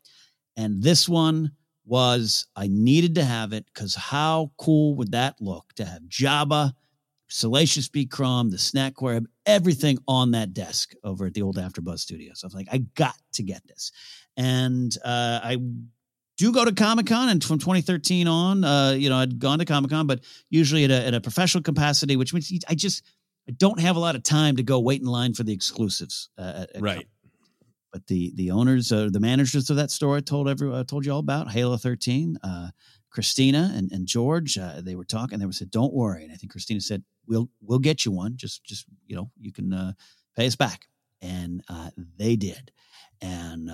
[0.57, 1.51] And this one
[1.85, 6.73] was I needed to have it because how cool would that look to have Jabba,
[7.27, 8.05] Salacious B.
[8.05, 12.41] Crumb, the snack web, everything on that desk over at the old AfterBuzz Studios.
[12.43, 13.91] I was like, I got to get this,
[14.37, 15.57] and uh, I
[16.37, 19.65] do go to Comic Con, and from 2013 on, uh, you know, I'd gone to
[19.65, 23.03] Comic Con, but usually at a, at a professional capacity, which means I just
[23.47, 26.29] I don't have a lot of time to go wait in line for the exclusives.
[26.37, 27.07] Uh, at, right.
[27.91, 31.05] But the the owners, uh, the managers of that store, I told every I told
[31.05, 32.37] you all about Halo 13.
[32.41, 32.69] Uh,
[33.09, 35.39] Christina and, and George, uh, they were talking.
[35.39, 38.37] They were said, "Don't worry." And I think Christina said, "We'll we'll get you one.
[38.37, 39.93] Just just you know, you can uh,
[40.37, 40.87] pay us back."
[41.21, 42.71] And uh, they did.
[43.21, 43.69] And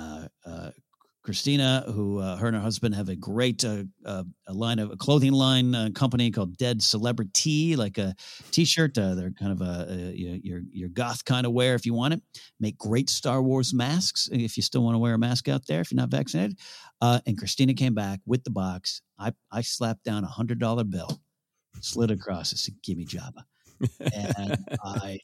[1.28, 4.92] Christina, who uh, her and her husband have a great uh, uh, a line of
[4.92, 8.16] a clothing line uh, company called Dead Celebrity, like a
[8.52, 8.98] T-shirt.
[8.98, 12.14] Uh, they're kind of a, a, your your goth kind of wear if you want
[12.14, 12.22] it.
[12.62, 15.82] Make great Star Wars masks if you still want to wear a mask out there
[15.82, 16.58] if you're not vaccinated.
[17.02, 19.02] And Christina came back with the box.
[19.20, 21.20] I I slapped down a hundred dollar bill,
[21.82, 23.44] slid across it, said, "Give me Jabba."
[24.00, 25.20] And I,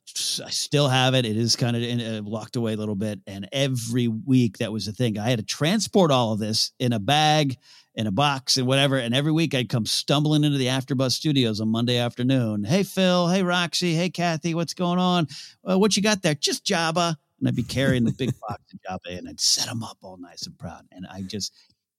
[0.45, 1.25] I still have it.
[1.25, 3.19] It is kind of in, uh, locked away a little bit.
[3.27, 5.17] And every week that was the thing.
[5.17, 7.57] I had to transport all of this in a bag,
[7.95, 8.97] in a box, and whatever.
[8.97, 12.63] And every week I'd come stumbling into the AfterBuzz Studios on Monday afternoon.
[12.63, 15.27] Hey Phil, hey Roxy, hey Kathy, what's going on?
[15.63, 16.35] Well, what you got there?
[16.35, 17.15] Just Jabba.
[17.39, 20.15] And I'd be carrying the big box of Jabba, and I'd set them up all
[20.15, 20.83] nice and proud.
[20.91, 21.53] And I just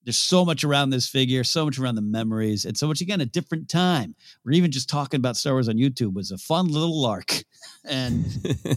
[0.05, 3.21] there's so much around this figure, so much around the memories, and so much again
[3.21, 4.15] a different time.
[4.45, 7.33] We're even just talking about Star Wars on YouTube was a fun little lark,
[7.85, 8.25] and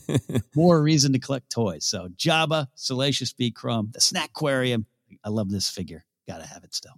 [0.56, 1.86] more reason to collect toys.
[1.86, 3.52] So Jabba, Salacious B.
[3.52, 4.86] Crumb, the Snack Aquarium.
[5.24, 6.06] I love this figure.
[6.28, 6.94] Got to have it still.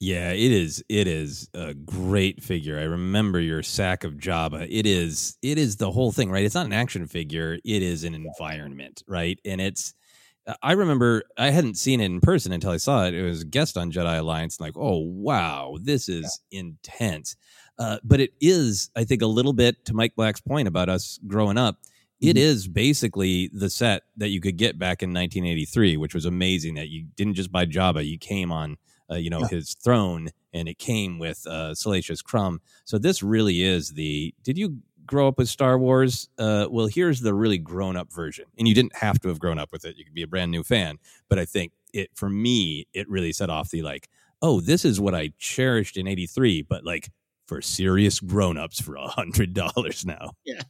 [0.00, 0.82] Yeah, it is.
[0.88, 2.76] It is a great figure.
[2.76, 4.66] I remember your sack of Jabba.
[4.68, 5.38] It is.
[5.42, 6.44] It is the whole thing, right?
[6.44, 7.56] It's not an action figure.
[7.64, 9.38] It is an environment, right?
[9.44, 9.94] And it's
[10.62, 13.14] I remember I hadn't seen it in person until I saw it.
[13.14, 14.58] It was a guest on Jedi Alliance.
[14.58, 16.60] and Like, oh wow, this is yeah.
[16.60, 17.36] intense.
[17.78, 21.18] Uh, but it is, I think, a little bit to Mike Black's point about us
[21.26, 21.76] growing up.
[21.76, 22.28] Mm-hmm.
[22.28, 26.74] It is basically the set that you could get back in 1983, which was amazing.
[26.74, 28.76] That you didn't just buy Jabba, you came on,
[29.10, 29.48] uh, you know, yeah.
[29.48, 32.60] his throne, and it came with uh, Salacious Crumb.
[32.84, 34.34] So this really is the.
[34.42, 38.46] Did you grow up with Star Wars, uh, well, here's the really grown up version.
[38.58, 39.96] And you didn't have to have grown up with it.
[39.96, 40.98] You could be a brand new fan.
[41.28, 44.08] But I think it, for me, it really set off the like,
[44.40, 47.10] oh, this is what I cherished in 83, but like
[47.46, 50.32] for serious grown ups for a hundred dollars now.
[50.44, 50.62] Yeah.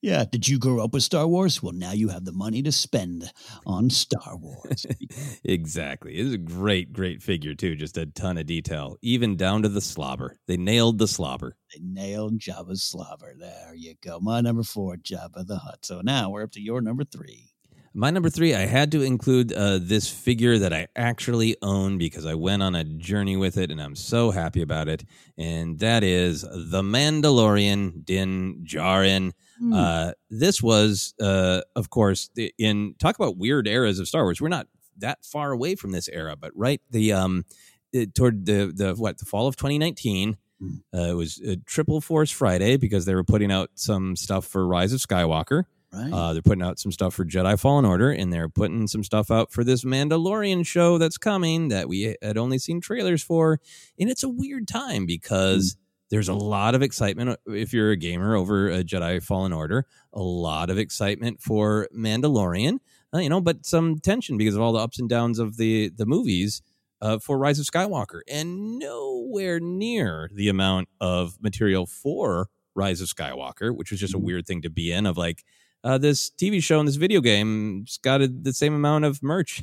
[0.00, 0.24] Yeah.
[0.24, 1.62] Did you grow up with Star Wars?
[1.62, 3.32] Well, now you have the money to spend
[3.66, 4.86] on Star Wars.
[5.44, 6.18] exactly.
[6.18, 7.76] It is a great, great figure, too.
[7.76, 10.36] Just a ton of detail, even down to the slobber.
[10.46, 11.56] They nailed the slobber.
[11.74, 13.34] They nailed Jabba's slobber.
[13.38, 14.20] There you go.
[14.20, 15.84] My number four, Jabba the Hutt.
[15.84, 17.50] So now we're up to your number three.
[17.98, 22.26] My number three, I had to include uh, this figure that I actually own because
[22.26, 25.02] I went on a journey with it and I'm so happy about it.
[25.38, 29.32] And that is The Mandalorian Din Djarin.
[29.62, 29.74] Mm.
[29.74, 32.28] Uh, this was, uh, of course,
[32.58, 34.42] in talk about weird eras of Star Wars.
[34.42, 34.66] We're not
[34.98, 37.46] that far away from this era, but right the um,
[37.94, 40.36] it, toward the the what the fall of 2019.
[40.62, 40.82] Mm.
[40.94, 44.66] Uh, it was a Triple Force Friday because they were putting out some stuff for
[44.66, 45.64] Rise of Skywalker.
[45.92, 46.12] Right.
[46.12, 49.30] Uh, they're putting out some stuff for Jedi Fallen Order, and they're putting some stuff
[49.30, 53.60] out for this Mandalorian show that's coming that we had only seen trailers for.
[53.98, 55.78] And it's a weird time because mm.
[56.10, 59.86] there's a lot of excitement uh, if you're a gamer over a Jedi Fallen Order,
[60.12, 62.78] a lot of excitement for Mandalorian,
[63.14, 65.90] uh, you know, but some tension because of all the ups and downs of the
[65.90, 66.62] the movies.
[67.02, 73.08] Uh, for Rise of Skywalker, and nowhere near the amount of material for Rise of
[73.08, 74.26] Skywalker, which was just a mm-hmm.
[74.26, 75.04] weird thing to be in.
[75.04, 75.44] Of like,
[75.86, 79.62] uh, this TV show and this video game's got a, the same amount of merch.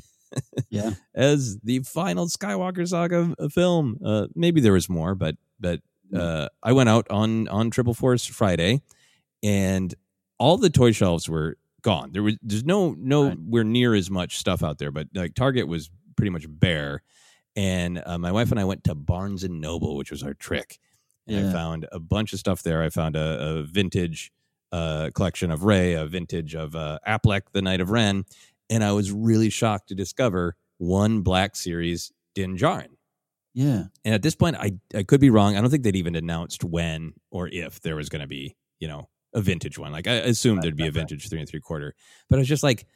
[0.69, 3.99] yeah, as the final Skywalker saga film.
[4.03, 6.17] Uh, maybe there was more, but but hmm.
[6.17, 8.81] uh, I went out on on Triple Force Friday,
[9.43, 9.93] and
[10.39, 12.13] all the toy shelves were gone.
[12.13, 15.89] There was there's no nowhere near as much stuff out there, but like Target was
[16.15, 17.03] pretty much bare.
[17.55, 20.79] And uh, my wife and I went to Barnes and Noble, which was our trick.
[21.27, 21.49] And yeah.
[21.49, 22.81] I found a bunch of stuff there.
[22.81, 24.31] I found a, a vintage
[24.73, 28.25] uh, collection of Rey, a vintage of uh, Aplek, the Knight of Ren,
[28.71, 32.87] and I was really shocked to discover one Black Series Din Djarin.
[33.53, 35.55] Yeah, and at this point, I I could be wrong.
[35.55, 38.87] I don't think they'd even announced when or if there was going to be you
[38.87, 39.91] know a vintage one.
[39.91, 41.93] Like I assumed there'd be a vintage three and three quarter,
[42.27, 42.87] but I was just like,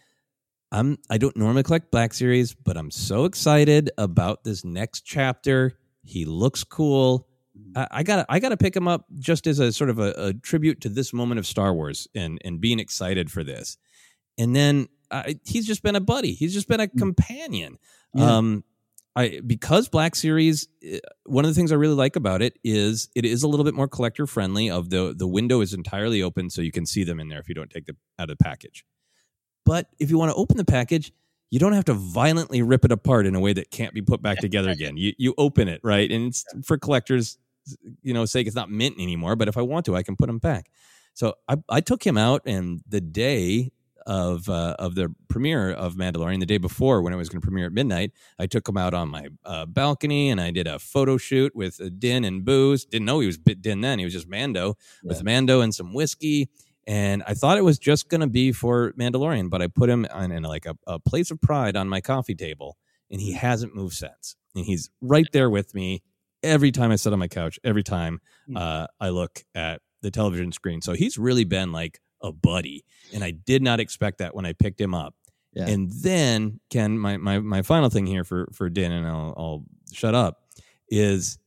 [0.72, 5.78] I'm I don't normally collect Black Series, but I'm so excited about this next chapter.
[6.02, 7.27] He looks cool.
[7.76, 10.34] I, I gotta I gotta pick him up just as a sort of a, a,
[10.34, 13.78] tribute to this moment of Star Wars and and being excited for this.
[14.38, 16.34] And then uh, he's just been a buddy.
[16.34, 16.98] He's just been a mm.
[16.98, 17.78] companion.
[18.14, 18.38] Yeah.
[18.38, 18.64] Um,
[19.16, 23.10] I because Black Series, eh, one of the things I really like about it is
[23.16, 24.70] it is a little bit more collector friendly.
[24.70, 27.50] Of the the window is entirely open, so you can see them in there if
[27.50, 28.86] you don't take them out of the package.
[29.66, 31.12] But if you want to open the package,
[31.50, 34.22] you don't have to violently rip it apart in a way that can't be put
[34.22, 34.98] back together again.
[34.98, 37.40] You you open it right, and it's for collectors,
[38.02, 39.36] you know, sake it's not mint anymore.
[39.36, 40.70] But if I want to, I can put them back.
[41.14, 43.72] So I I took him out, and the day
[44.08, 47.46] of uh, of the premiere of Mandalorian the day before when it was going to
[47.46, 48.14] premiere at midnight.
[48.40, 51.80] I took him out on my uh, balcony and I did a photo shoot with
[51.82, 52.86] uh, Din and Booze.
[52.86, 55.10] Didn't know he was Din then; he was just Mando yeah.
[55.10, 56.50] with Mando and some whiskey.
[56.88, 60.08] And I thought it was just going to be for Mandalorian, but I put him
[60.10, 62.78] on in like a, a place of pride on my coffee table,
[63.12, 64.38] and he hasn't moved since.
[64.56, 66.02] And he's right there with me
[66.44, 68.58] every time I sit on my couch, every time hmm.
[68.58, 70.82] uh, I look at the television screen.
[70.82, 72.84] So he's really been like a buddy.
[73.14, 75.16] And I did not expect that when I picked him up.
[75.54, 75.68] Yeah.
[75.68, 79.66] And then, Ken, my, my, my final thing here for, for Din, and I'll, I'll
[79.92, 80.44] shut up,
[80.90, 81.40] is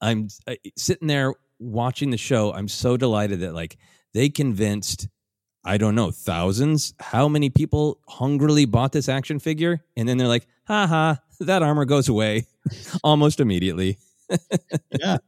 [0.00, 0.28] I'm
[0.76, 2.52] sitting there watching the show.
[2.52, 3.76] I'm so delighted that like
[4.14, 5.08] they convinced,
[5.64, 9.84] I don't know, thousands, how many people hungrily bought this action figure.
[9.96, 12.46] And then they're like, ha ha, that armor goes away
[13.04, 13.98] almost immediately.
[14.98, 15.18] yeah.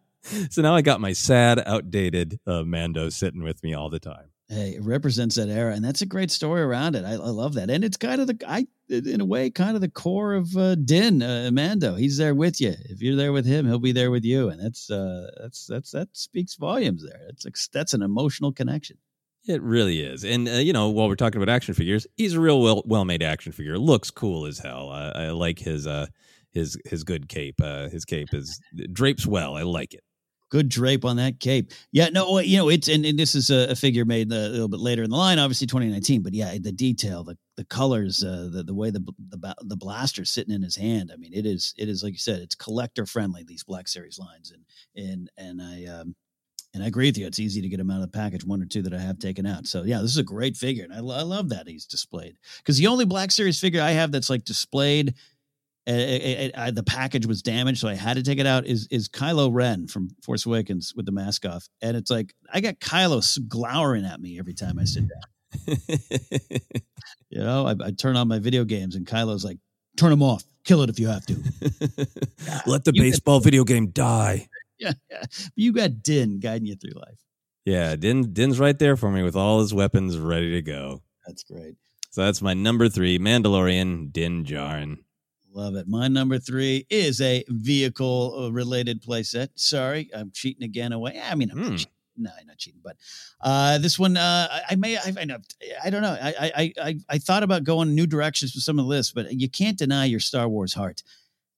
[0.50, 4.30] So now I got my sad, outdated uh, Mando sitting with me all the time.
[4.48, 7.04] Hey, it represents that era, and that's a great story around it.
[7.04, 9.80] I, I, love that, and it's kind of the I, in a way, kind of
[9.80, 11.96] the core of uh, Din uh, Mando.
[11.96, 12.72] He's there with you.
[12.84, 15.90] If you're there with him, he'll be there with you, and that's uh, that's that's
[15.90, 17.02] that speaks volumes.
[17.02, 18.98] There, that's that's an emotional connection.
[19.46, 22.40] It really is, and uh, you know, while we're talking about action figures, he's a
[22.40, 23.76] real well well made action figure.
[23.76, 24.90] Looks cool as hell.
[24.90, 26.06] I, I like his uh
[26.52, 27.60] his his good cape.
[27.60, 28.60] Uh, his cape is
[28.92, 29.56] drapes well.
[29.56, 30.04] I like it
[30.52, 31.72] good drape on that cape.
[31.92, 34.68] Yeah, no, you know it's and, and this is a, a, figure made a little
[34.68, 36.22] bit later in the line, obviously 2019.
[36.22, 39.00] But yeah, the detail, the the colors, uh, the the way the
[39.30, 41.10] the the blaster sitting in his hand.
[41.12, 43.44] I mean, it is it is like you said, it's collector friendly.
[43.44, 45.86] These Black Series lines, and and and I.
[45.86, 46.14] um
[46.74, 47.26] and I agree with you.
[47.26, 49.18] It's easy to get them out of the package, one or two that I have
[49.18, 49.66] taken out.
[49.66, 52.36] So yeah, this is a great figure, and I, I love that he's displayed.
[52.58, 55.14] Because the only Black Series figure I have that's like displayed
[55.86, 58.66] it, it, the package was damaged, so I had to take it out.
[58.66, 62.60] Is is Kylo Ren from Force Awakens with the mask off, and it's like I
[62.60, 65.76] got Kylo glowering at me every time I sit down.
[67.30, 69.58] you know, I, I, turn on my video games, and Kylo's like,
[69.96, 71.34] "Turn them off, kill it if you have to."
[72.66, 74.46] Let the baseball video game die.
[74.84, 75.22] Yeah, yeah.
[75.54, 77.18] You got Din guiding you through life.
[77.64, 81.02] Yeah, Din Din's right there for me with all his weapons ready to go.
[81.26, 81.76] That's great.
[82.10, 84.98] So that's my number three, Mandalorian Din Djarin.
[85.54, 85.86] Love it.
[85.86, 89.48] My number three is a vehicle uh, related playset.
[89.54, 91.20] Sorry, I'm cheating again away.
[91.22, 91.78] I mean, I'm mm.
[91.78, 91.92] cheating.
[92.16, 92.96] no, I'm not cheating, but
[93.40, 95.38] uh, this one, uh, I, I, may, I, I, know,
[95.84, 96.16] I don't know.
[96.20, 99.32] I, I, I, I thought about going new directions with some of the lists, but
[99.32, 101.02] you can't deny your Star Wars heart.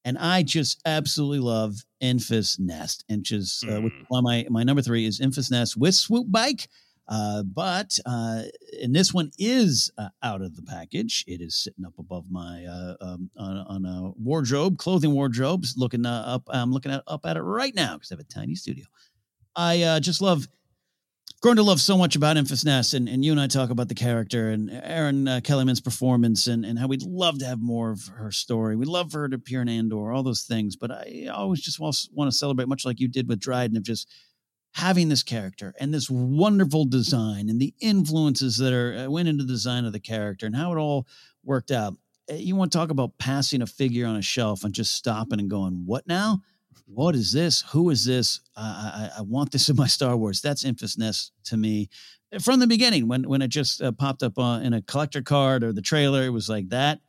[0.04, 3.92] And I just absolutely love Enfys Nest, and just uh, mm.
[4.10, 6.68] my my number three is Enfys Nest with Swoop Bike.
[7.06, 8.42] Uh, but uh,
[8.82, 11.24] and this one is uh, out of the package.
[11.26, 15.74] It is sitting up above my uh, um, on, on, a wardrobe, clothing wardrobes.
[15.76, 18.24] Looking uh, up, I'm looking at up at it right now because I have a
[18.24, 18.86] tiny studio.
[19.54, 20.48] I uh, just love
[21.44, 23.88] grown to love so much about Enfys Nest, and, and you and I talk about
[23.88, 27.90] the character and Erin uh, Kellyman's performance, and, and how we'd love to have more
[27.90, 28.76] of her story.
[28.76, 30.74] We'd love for her to appear in Andor, all those things.
[30.74, 33.82] But I always just want, want to celebrate, much like you did with Dryden, of
[33.82, 34.08] just
[34.72, 39.44] having this character and this wonderful design and the influences that are uh, went into
[39.44, 41.06] the design of the character and how it all
[41.42, 41.92] worked out.
[42.30, 45.40] Uh, you want to talk about passing a figure on a shelf and just stopping
[45.40, 46.40] and going, "What now?
[46.86, 47.62] What is this?
[47.72, 48.40] Who is this?
[48.56, 51.88] I, I, I want this in my Star Wars." That's Enfys Nest to me
[52.42, 53.08] from the beginning.
[53.08, 56.24] When when it just uh, popped up uh, in a collector card or the trailer,
[56.24, 57.00] it was like that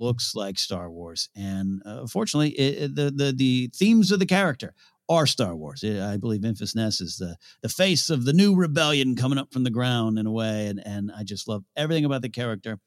[0.00, 1.28] looks like Star Wars.
[1.36, 4.74] And uh, fortunately, it, it, the the the themes of the character
[5.08, 5.84] are Star Wars.
[5.84, 9.64] I believe Enfys Nest is the the face of the new rebellion coming up from
[9.64, 12.78] the ground in a way, and and I just love everything about the character,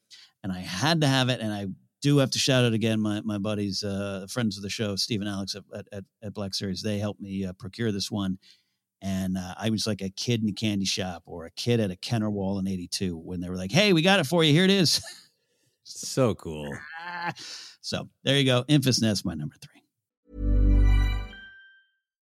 [0.42, 1.66] and I had to have it, and I
[2.04, 5.22] do have to shout out again my my buddies, uh, friends of the show, Steve
[5.22, 6.82] and Alex at, at, at Black Series.
[6.82, 8.38] They helped me uh, procure this one,
[9.00, 11.90] and uh, I was like a kid in a candy shop or a kid at
[11.90, 14.52] a Kenner Wall in '82 when they were like, "Hey, we got it for you.
[14.52, 15.02] Here it is."
[15.84, 16.70] so cool.
[17.80, 18.64] so there you go.
[18.64, 19.83] Enfys Nest, my number three.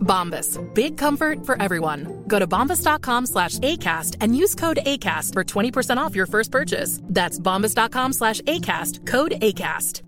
[0.00, 0.58] Bombas.
[0.74, 2.24] Big comfort for everyone.
[2.26, 7.00] Go to bombas.com slash ACAST and use code ACAST for 20% off your first purchase.
[7.04, 9.06] That's bombas.com slash ACAST.
[9.06, 10.02] Code ACAST.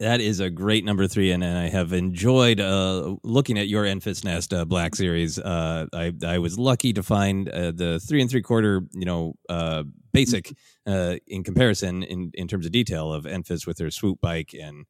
[0.00, 3.84] That is a great number three, and, and I have enjoyed uh, looking at your
[3.84, 5.38] Enfys Nest uh, Black Series.
[5.38, 9.34] Uh, I I was lucky to find uh, the three and three quarter, you know,
[9.48, 10.52] uh, basic
[10.84, 14.84] uh, in comparison in in terms of detail of Enfys with her swoop bike, and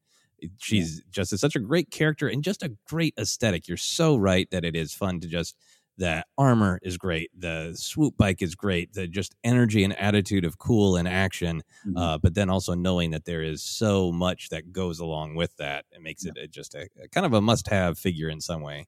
[0.59, 3.69] she's just a, such a great character and just a great aesthetic.
[3.69, 5.57] You're so right that it is fun to just
[5.97, 10.59] the armor is great, the swoop bike is great, the just energy and attitude of
[10.59, 11.97] cool and action, Mm-hmm.
[11.97, 15.85] uh, but then also knowing that there is so much that goes along with that,
[15.93, 18.87] it makes it a, just a, a kind of a must-have figure in some way.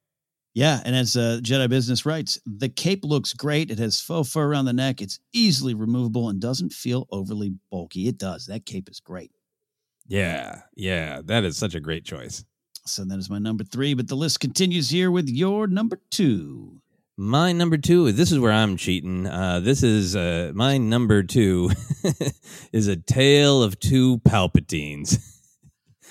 [0.54, 3.70] Yeah, and as uh, Jedi Business writes, the cape looks great.
[3.70, 5.02] It has faux fur around the neck.
[5.02, 8.08] It's easily removable and doesn't feel overly bulky.
[8.08, 8.46] It does.
[8.46, 9.30] That cape is great.
[10.08, 12.44] Yeah, yeah, that is such a great choice.
[12.84, 16.80] So that is my number three, but the list continues here with your number two.
[17.16, 19.26] My number two, this is where I'm cheating.
[19.26, 21.70] Uh, this is uh, my number two
[22.72, 25.18] is a tale of two Palpatines.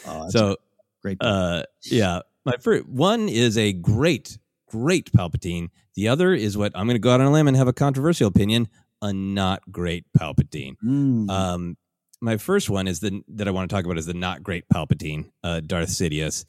[0.07, 0.57] Oh, so
[1.01, 1.17] great.
[1.21, 4.37] Uh, yeah, my first one is a great,
[4.67, 5.69] great Palpatine.
[5.95, 7.73] The other is what I'm going to go out on a limb and have a
[7.73, 8.67] controversial opinion:
[9.01, 10.75] a not great Palpatine.
[10.83, 11.29] Mm.
[11.29, 11.77] Um,
[12.25, 14.67] my first one is the that I want to talk about is the not great
[14.67, 16.43] Palpatine, uh, Darth Sidious.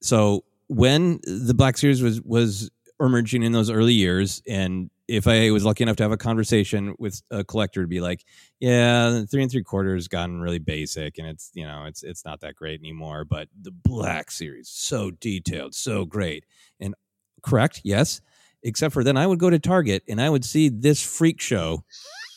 [0.00, 5.50] So when the Black Series was was emerging in those early years, and if I
[5.50, 8.24] was lucky enough to have a conversation with a collector, to be like,
[8.60, 12.40] yeah, three and three quarters gotten really basic, and it's you know it's it's not
[12.40, 13.26] that great anymore.
[13.26, 16.46] But the Black Series, so detailed, so great,
[16.80, 16.94] and
[17.42, 18.22] correct, yes.
[18.62, 21.82] Except for then, I would go to Target and I would see this freak show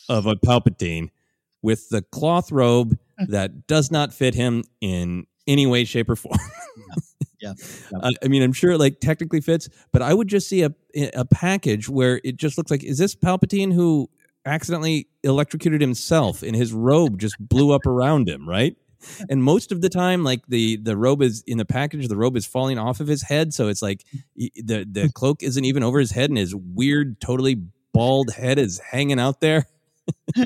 [0.07, 1.09] of a Palpatine
[1.63, 2.97] with the cloth robe
[3.29, 6.37] that does not fit him in any way, shape, or form.
[7.41, 7.53] Yeah.
[7.93, 10.73] Uh, I mean, I'm sure it like technically fits, but I would just see a
[11.13, 14.09] a package where it just looks like is this Palpatine who
[14.45, 18.77] accidentally electrocuted himself and his robe just blew up around him, right?
[19.29, 22.35] and most of the time, like the the robe is in the package, the robe
[22.35, 24.05] is falling off of his head, so it's like
[24.35, 27.61] the the cloak isn't even over his head, and his weird, totally
[27.93, 29.67] bald head is hanging out there.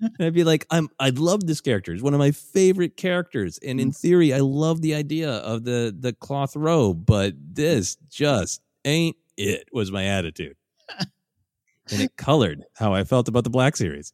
[0.00, 1.92] And I'd be like, I'm I love this character.
[1.92, 3.58] It's one of my favorite characters.
[3.58, 8.60] And in theory, I love the idea of the the cloth robe, but this just
[8.84, 10.56] ain't it was my attitude.
[10.98, 14.12] and it colored how I felt about the Black Series.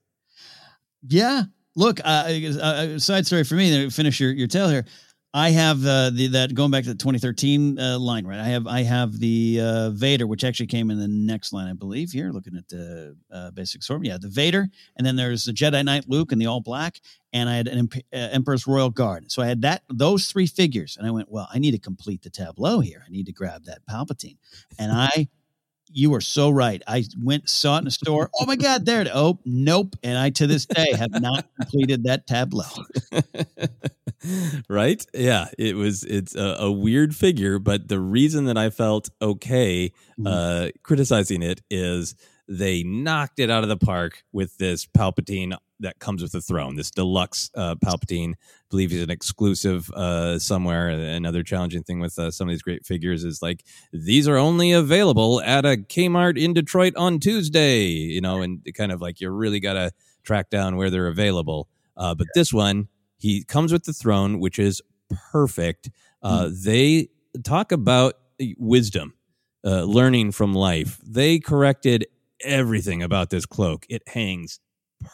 [1.07, 1.45] Yeah.
[1.77, 2.31] Look, uh,
[2.63, 3.71] uh, side story for me.
[3.71, 4.85] To finish your, your tale here.
[5.37, 8.39] I have uh, the that going back to the 2013 uh, line, right?
[8.39, 11.73] I have I have the uh, Vader, which actually came in the next line, I
[11.73, 12.13] believe.
[12.13, 15.85] Here, looking at the uh, basic sword, yeah, the Vader, and then there's the Jedi
[15.85, 17.01] Knight Luke in the all black,
[17.33, 19.33] and I had an Emp- uh, Emperor's Royal Guard.
[19.33, 22.23] So I had that those three figures, and I went, well, I need to complete
[22.23, 23.03] the tableau here.
[23.05, 24.39] I need to grab that Palpatine,
[24.79, 25.29] and I
[25.95, 26.83] you are so right.
[26.87, 28.31] I went saw it in the store.
[28.39, 29.09] Oh my God, there it.
[29.13, 29.97] Oh nope.
[30.03, 32.65] And I to this day have not completed that tableau.
[34.69, 35.05] right?
[35.15, 36.03] Yeah, it was.
[36.05, 40.27] It's a, a, weird figure, but the reason that I felt okay Mm-hmm.
[40.29, 42.15] uh, criticizing it is
[42.49, 46.77] they knocked it out of the park with this Palpatine that comes with the throne.
[46.77, 48.37] This deluxe uh, Palpatine, I
[48.71, 50.89] believe he's an exclusive uh, somewhere.
[50.89, 54.73] Another challenging thing with uh, some of these great figures is like these are only
[54.73, 57.87] available at a Kmart in Detroit on Tuesday.
[57.87, 59.91] You know, and kind of like you really got to
[60.23, 61.69] track down where they're available.
[61.97, 62.89] Uh, but this one,
[63.19, 64.83] he comes with the throne, which is
[65.33, 65.91] perfect.
[66.23, 67.09] Uh, They
[67.43, 68.15] talk about
[68.59, 69.15] wisdom,
[69.65, 71.01] uh, learning from life.
[71.05, 72.07] They corrected
[72.45, 73.87] everything about this cloak.
[73.89, 74.61] It hangs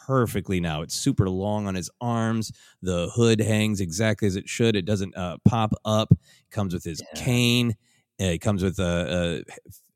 [0.06, 0.82] perfectly now.
[0.82, 2.52] It's super long on his arms.
[2.82, 4.76] The hood hangs exactly as it should.
[4.76, 6.12] It doesn't uh, pop up.
[6.50, 7.76] comes with his cane.
[8.20, 9.40] Uh, it comes with uh, uh,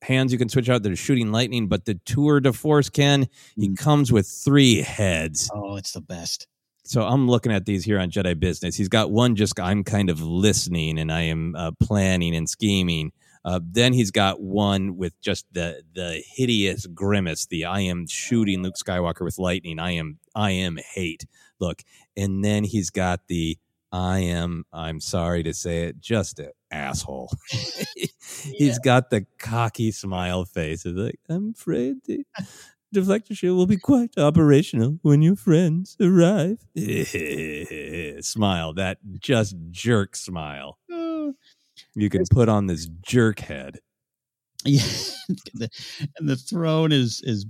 [0.02, 1.68] hands you can switch out that are shooting lightning.
[1.68, 3.26] But the Tour de Force can.
[3.56, 5.50] He comes with three heads.
[5.54, 6.46] Oh, it's the best.
[6.86, 8.76] So I'm looking at these here on Jedi Business.
[8.76, 13.12] He's got one just I'm kind of listening and I am uh, planning and scheming.
[13.44, 17.46] Uh, then he's got one with just the the hideous grimace.
[17.46, 19.78] The I am shooting Luke Skywalker with lightning.
[19.78, 21.26] I am I am hate.
[21.60, 21.82] Look,
[22.16, 23.58] and then he's got the
[23.92, 27.30] I am I'm sorry to say it, just an asshole.
[28.44, 30.86] he's got the cocky smile face.
[30.86, 32.24] It's like I'm afraid the
[32.94, 36.58] deflector shield will be quite operational when your friends arrive.
[38.24, 40.78] smile, that just jerk smile.
[41.94, 43.78] You can put on this jerk head.
[44.66, 44.82] Yeah,
[45.54, 45.68] the,
[46.18, 47.44] and the throne is is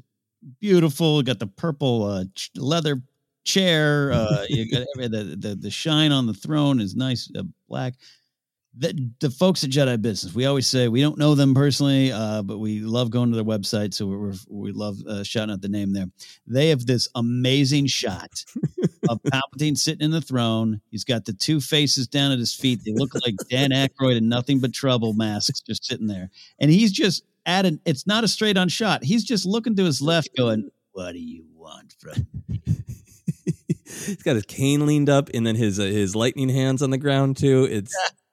[0.61, 1.23] beautiful.
[1.23, 3.03] Got the purple uh, ch- leather
[3.45, 4.11] chair.
[4.13, 7.95] Uh, you got the, the the shine on the throne is nice uh, black.
[8.77, 12.43] The, the folks at Jedi Business, we always say we don't know them personally, uh,
[12.43, 15.69] but we love going to their website, so we're, we love uh, shouting out the
[15.69, 16.07] name there.
[16.47, 18.45] They have this amazing shot
[19.09, 20.81] of Palpatine sitting in the throne.
[20.91, 22.81] He's got the two faces down at his feet.
[22.85, 26.91] They look like Dan Aykroyd and Nothing But Trouble masks just sitting there, and he's
[26.91, 27.81] just at an.
[27.85, 29.05] It's not a straight on shot.
[29.05, 32.61] He's just looking to his left, going, "What do you want from?" me?"
[33.85, 36.99] He's got his cane leaned up, and then his uh, his lightning hands on the
[36.99, 37.69] ground too.
[37.71, 37.97] It's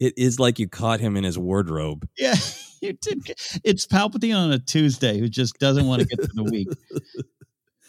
[0.00, 2.08] it is like you caught him in his wardrobe.
[2.18, 2.34] Yeah,
[2.80, 3.26] you did.
[3.64, 6.68] It's Palpatine on a Tuesday who just doesn't want to get to the week.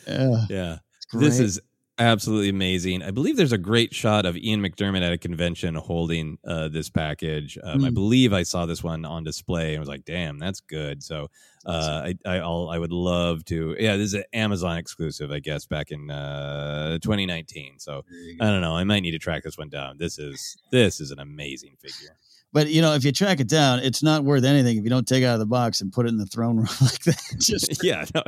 [0.08, 0.46] Yeah.
[0.50, 0.78] Yeah.
[1.14, 1.60] This is
[2.00, 3.04] absolutely amazing.
[3.04, 6.90] I believe there's a great shot of Ian McDiarmid at a convention holding uh, this
[6.90, 7.58] package.
[7.64, 7.94] Um, I Mm.
[7.94, 11.30] believe I saw this one on display and was like, "Damn, that's good." So
[11.66, 13.76] uh, I I I would love to.
[13.80, 17.80] Yeah, this is an Amazon exclusive, I guess, back in uh, 2019.
[17.80, 18.04] So
[18.40, 18.76] I don't know.
[18.76, 19.98] I might need to track this one down.
[19.98, 22.16] This is this is an amazing figure.
[22.52, 25.08] But you know, if you track it down, it's not worth anything if you don't
[25.08, 27.22] take it out of the box and put it in the throne room like that.
[27.40, 28.24] Just yeah, no,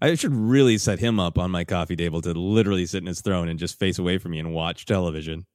[0.00, 3.20] I should really set him up on my coffee table to literally sit in his
[3.20, 5.46] throne and just face away from me and watch television.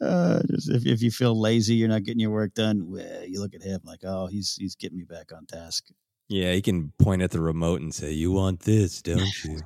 [0.00, 2.90] uh, just if, if you feel lazy, you're not getting your work done.
[2.90, 5.86] Well, you look at him like, oh, he's he's getting me back on task.
[6.28, 9.60] Yeah, he can point at the remote and say, "You want this, don't you?"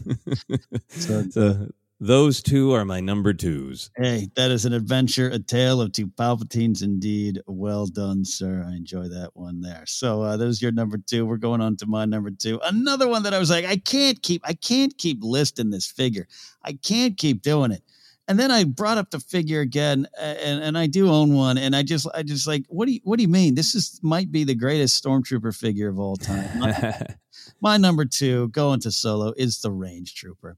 [0.88, 1.68] so,
[2.02, 3.92] those two are my number twos.
[3.96, 7.40] Hey, that is an adventure, a tale of two Palpatines indeed.
[7.46, 8.66] Well done, sir.
[8.68, 9.84] I enjoy that one there.
[9.86, 11.24] So uh, there's your number two.
[11.24, 12.58] We're going on to my number two.
[12.64, 16.26] Another one that I was like, I can't keep, I can't keep listing this figure.
[16.64, 17.84] I can't keep doing it.
[18.26, 21.56] And then I brought up the figure again, and, and I do own one.
[21.56, 23.54] And I just, I just like, what do you, what do you mean?
[23.54, 26.58] This is might be the greatest stormtrooper figure of all time.
[26.58, 27.06] My,
[27.60, 30.56] my number two, going to solo, is the range trooper.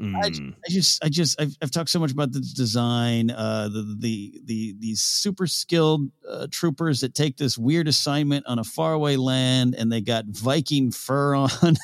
[0.00, 0.54] I, Mm.
[0.64, 4.40] I just, I just, I've, I've talked so much about the design, uh, the, the,
[4.44, 9.74] the, these super skilled uh, troopers that take this weird assignment on a faraway land,
[9.74, 11.50] and they got Viking fur on,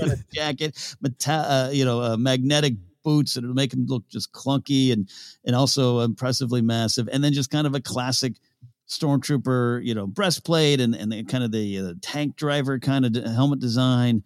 [0.00, 2.74] a jacket, meta- uh, you know, uh, magnetic
[3.04, 5.08] boots and it'll make them look just clunky and
[5.44, 7.08] and also impressively massive.
[7.12, 8.32] And then just kind of a classic
[8.88, 13.14] stormtrooper, you know, breastplate and and the, kind of the uh, tank driver kind of
[13.24, 14.24] helmet design.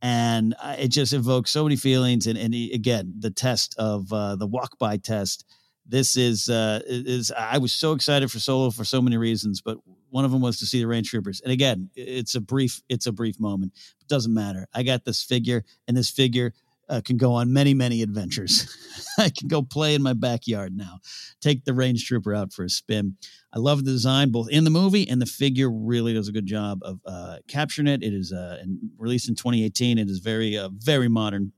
[0.00, 2.26] And it just evokes so many feelings.
[2.26, 5.44] And and again, the test of uh, the walk by test.
[5.86, 9.78] This is uh, is I was so excited for Solo for so many reasons, but
[10.10, 11.40] one of them was to see the range troopers.
[11.40, 13.72] And again, it's a brief it's a brief moment.
[14.00, 14.68] It doesn't matter.
[14.74, 16.52] I got this figure, and this figure
[16.88, 18.74] uh, can go on many, many adventures.
[19.18, 21.00] I can go play in my backyard now.
[21.40, 23.16] Take the range trooper out for a spin.
[23.52, 26.46] I love the design both in the movie and the figure really does a good
[26.46, 28.02] job of uh, capturing it.
[28.02, 28.62] It is uh,
[28.96, 29.98] released in 2018.
[29.98, 31.52] It is very, uh, very modern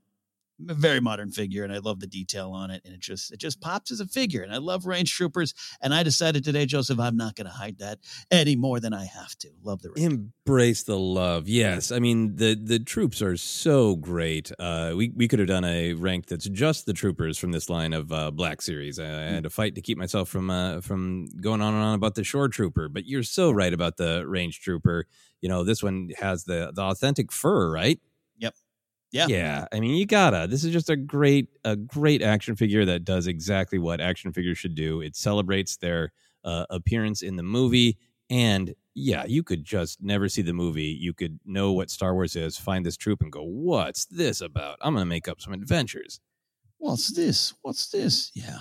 [0.69, 3.37] a very modern figure and I love the detail on it and it just it
[3.39, 6.99] just pops as a figure and I love range troopers and I decided today Joseph
[6.99, 7.99] I'm not going to hide that
[8.29, 9.49] any more than I have to.
[9.63, 10.29] Love the range.
[10.45, 11.47] embrace the love.
[11.47, 14.51] Yes I mean the the troops are so great.
[14.59, 17.93] Uh we we could have done a rank that's just the troopers from this line
[17.93, 18.99] of uh black series.
[18.99, 21.95] I, I had to fight to keep myself from uh from going on and on
[21.95, 25.05] about the shore trooper but you're so right about the range trooper.
[25.41, 27.99] You know this one has the the authentic fur right?
[28.37, 28.55] Yep.
[29.11, 29.27] Yeah.
[29.27, 29.65] Yeah.
[29.71, 30.47] I mean, you gotta.
[30.47, 34.57] This is just a great, a great action figure that does exactly what action figures
[34.57, 35.01] should do.
[35.01, 37.97] It celebrates their uh, appearance in the movie.
[38.29, 40.97] And yeah, you could just never see the movie.
[40.99, 44.77] You could know what Star Wars is, find this troop and go, what's this about?
[44.81, 46.21] I'm going to make up some adventures.
[46.77, 47.53] What's this?
[47.61, 48.31] What's this?
[48.33, 48.59] Yeah.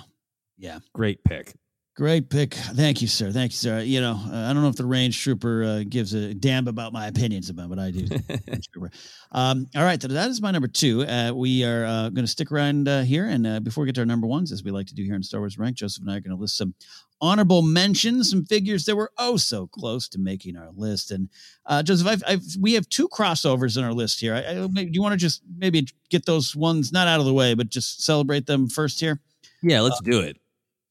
[0.59, 0.80] Yeah.
[0.92, 1.55] Great pick.
[2.01, 2.55] Great pick.
[2.55, 3.30] Thank you, sir.
[3.30, 3.80] Thank you, sir.
[3.80, 6.94] You know, uh, I don't know if the range trooper uh, gives a damn about
[6.94, 8.07] my opinions about what I do.
[9.32, 11.03] Um, all right, so that is my number two.
[11.03, 13.94] Uh, we are uh, going to stick around uh, here, and uh, before we get
[13.94, 16.03] to our number ones, as we like to do here in Star Wars Rank, Joseph
[16.03, 16.74] and I are going to list some
[17.20, 21.12] honorable mentions, some figures that were oh so close to making our list.
[21.12, 21.28] And
[21.66, 24.34] uh, Joseph, I've, I've, we have two crossovers in our list here.
[24.34, 27.34] I, I, do you want to just maybe get those ones not out of the
[27.34, 29.20] way, but just celebrate them first here?
[29.62, 30.39] Yeah, let's do it.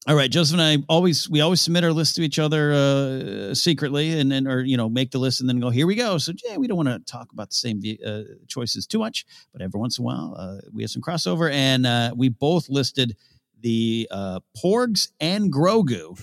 [0.06, 3.54] All right, Joseph and I always we always submit our list to each other uh,
[3.54, 6.16] secretly, and then or you know make the list and then go here we go.
[6.16, 9.60] So yeah, we don't want to talk about the same uh, choices too much, but
[9.60, 13.14] every once in a while uh, we have some crossover, and uh, we both listed
[13.60, 16.18] the uh, Porgs and Grogu,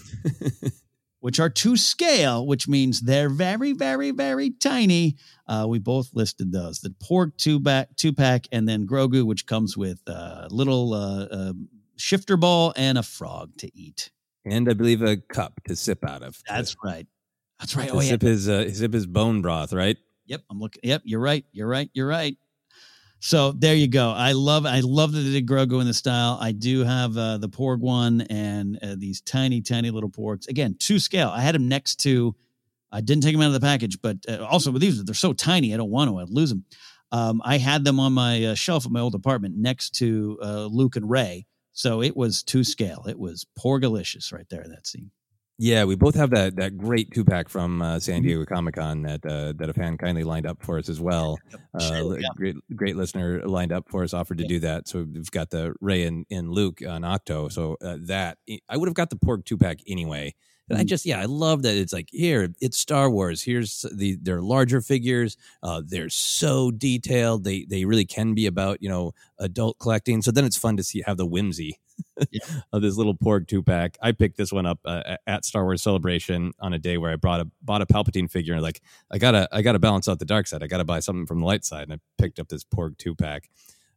[1.20, 5.18] which are to scale, which means they're very very very tiny.
[5.48, 9.46] Uh, we both listed those: the Porg two back two pack, and then Grogu, which
[9.46, 10.96] comes with uh, little.
[10.96, 11.54] Uh, uh,
[11.98, 14.12] shifter ball and a frog to eat.
[14.46, 16.42] And I believe a cup to sip out of.
[16.48, 17.06] That's right.
[17.60, 17.90] That's right.
[17.90, 18.10] To Oh, yeah.
[18.12, 19.98] sip his uh, sip his bone broth, right?
[20.28, 20.82] Yep, I'm looking.
[20.84, 21.44] Yep, you're right.
[21.52, 21.90] You're right.
[21.94, 22.38] You're right.
[23.20, 24.12] So there you go.
[24.12, 24.66] I love.
[24.66, 26.38] I love that they did Grogu in the style.
[26.40, 30.48] I do have uh, the Porg one and uh, these tiny, tiny little Porgs.
[30.48, 31.30] Again, two scale.
[31.30, 32.36] I had them next to.
[32.92, 35.34] I didn't take them out of the package, but uh, also with these, they're so
[35.34, 35.74] tiny.
[35.74, 36.20] I don't want to.
[36.20, 36.64] I'd lose them.
[37.12, 40.66] Um, I had them on my uh, shelf at my old apartment next to uh,
[40.68, 41.46] Luke and Rey.
[41.78, 43.06] So it was to scale.
[43.08, 44.66] It was Porgalicious right there.
[44.68, 45.12] That scene.
[45.60, 49.04] Yeah, we both have that that great two pack from uh, San Diego Comic Con
[49.04, 51.38] that uh, that a fan kindly lined up for us as well.
[51.80, 54.88] Uh, li- Great great listener lined up for us, offered to do that.
[54.88, 57.52] So we've got the Rey and, and Luke on Ahch-To.
[57.52, 60.34] So uh, that I would have got the porg two pack anyway.
[60.70, 63.42] And I just yeah, I love that it's like here it's Star Wars.
[63.42, 65.38] Here's the their larger figures.
[65.64, 67.44] Uh, they're so detailed.
[67.44, 70.22] They they really can be about you know adult collecting.
[70.22, 71.80] So then it's fun to see have the whimsy
[72.74, 73.98] of this little porg two pack.
[74.02, 77.16] I picked this one up uh, at Star Wars Celebration on a day where I
[77.16, 78.54] brought a bought a Palpatine figure.
[78.54, 80.64] and Like I gotta I gotta balance out the dark side.
[80.64, 83.16] I gotta buy something from the light side, and I picked up this porg two
[83.16, 83.50] pack.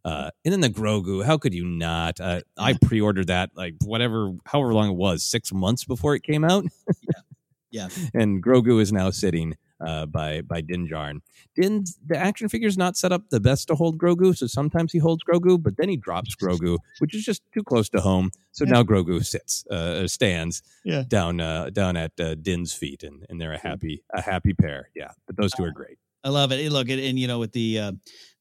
[0.04, 2.20] Uh, and then the Grogu, how could you not?
[2.20, 6.44] Uh, I pre-ordered that like whatever, however long it was, six months before it came
[6.44, 6.64] out.
[7.70, 7.88] Yeah.
[8.14, 11.20] and Grogu is now sitting uh, by by Din Djarin.
[11.54, 14.98] Din, the action figure's not set up the best to hold Grogu, so sometimes he
[14.98, 18.30] holds Grogu, but then he drops Grogu, which is just too close to home.
[18.52, 21.04] So now Grogu sits, uh, stands Yeah.
[21.06, 24.90] down uh, down at uh, Din's feet, and, and they're a happy a happy pair.
[24.94, 25.98] Yeah, but those two are great.
[26.22, 26.70] I love it.
[26.70, 27.92] Look, and, and you know, with the uh,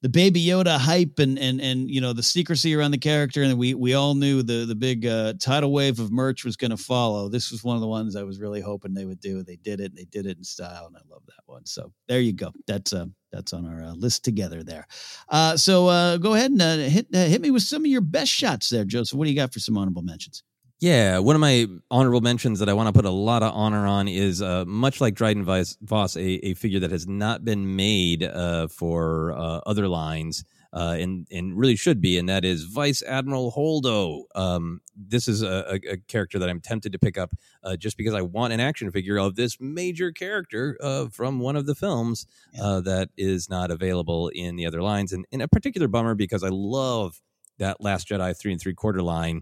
[0.01, 3.57] the Baby Yoda hype and and and you know the secrecy around the character, and
[3.57, 6.77] we we all knew the the big uh, tidal wave of merch was going to
[6.77, 7.29] follow.
[7.29, 9.43] This was one of the ones I was really hoping they would do.
[9.43, 9.95] They did it.
[9.95, 11.65] They did it in style, and I love that one.
[11.65, 12.51] So there you go.
[12.67, 14.87] That's uh, that's on our uh, list together there.
[15.29, 18.01] Uh, so uh, go ahead and uh, hit uh, hit me with some of your
[18.01, 19.17] best shots there, Joseph.
[19.17, 20.43] What do you got for some honorable mentions?
[20.79, 23.85] Yeah, one of my honorable mentions that I want to put a lot of honor
[23.85, 27.75] on is uh, much like Dryden Voss, Voss a, a figure that has not been
[27.75, 30.45] made uh, for uh, other lines.
[30.71, 34.25] Uh, and and really should be, and that is Vice Admiral Holdo.
[34.35, 37.31] Um, this is a, a, character that I'm tempted to pick up
[37.63, 41.55] uh, just because I want an action figure of this major character uh, from one
[41.55, 42.27] of the films
[42.61, 46.43] uh, that is not available in the other lines, and, and a particular bummer because
[46.43, 47.19] I love
[47.57, 49.41] that Last Jedi three and three quarter line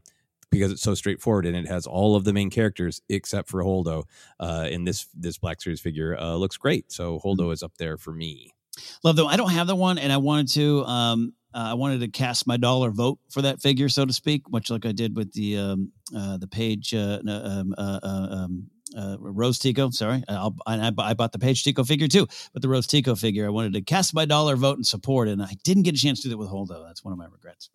[0.50, 4.04] because it's so straightforward and it has all of the main characters except for Holdo.
[4.39, 7.98] Uh, in this this Black Series figure uh, looks great, so Holdo is up there
[7.98, 8.54] for me.
[9.04, 9.28] Love though.
[9.28, 10.84] I don't have the one, and I wanted to.
[10.86, 14.43] Um, uh, I wanted to cast my dollar vote for that figure, so to speak,
[14.52, 18.70] much like I did with the um, uh, the Paige uh, um, uh, uh, um,
[18.95, 19.89] uh, Rose Tico.
[19.89, 23.45] Sorry, I'll, I, I bought the Paige Tico figure too, but the Rose Tico figure,
[23.45, 26.22] I wanted to cast my dollar vote and support, and I didn't get a chance
[26.22, 26.86] to do that with Holdo.
[26.86, 27.70] That's one of my regrets.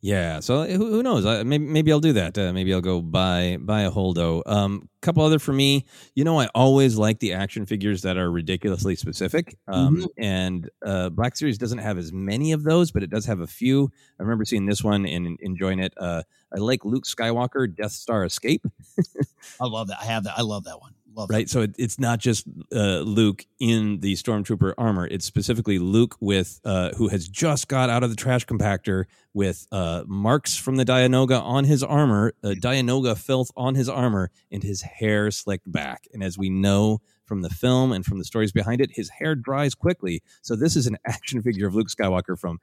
[0.00, 1.26] Yeah, so who, who knows?
[1.26, 2.38] I, maybe maybe I'll do that.
[2.38, 4.42] Uh, maybe I'll go buy buy a Holdo.
[4.46, 5.86] Um, couple other for me.
[6.14, 9.56] You know, I always like the action figures that are ridiculously specific.
[9.66, 10.04] Um, Mm-hmm.
[10.22, 13.46] and uh, Black Series doesn't have as many of those, but it does have a
[13.48, 13.90] few.
[14.20, 15.92] I remember seeing this one and enjoying it.
[15.96, 16.22] Uh,
[16.54, 18.64] I like Luke Skywalker Death Star Escape.
[19.60, 19.98] I love that.
[20.00, 20.34] I have that.
[20.38, 20.92] I love that one.
[21.14, 21.48] Love right?
[21.48, 25.06] so it, it's not just uh, luke in the stormtrooper armor.
[25.06, 29.04] It's specifically luke with uh, who has just got out of the trash compactor
[29.34, 34.30] with uh, marks from the dianoga on his armor uh, dianoga filth on his armor
[34.50, 36.06] and his hair slicked back.
[36.12, 39.34] And as we know from the film and from the stories behind it his hair
[39.34, 40.22] dries quickly.
[40.42, 42.58] So this is an action figure of luke skywalker from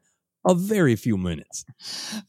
[0.45, 1.65] a very few minutes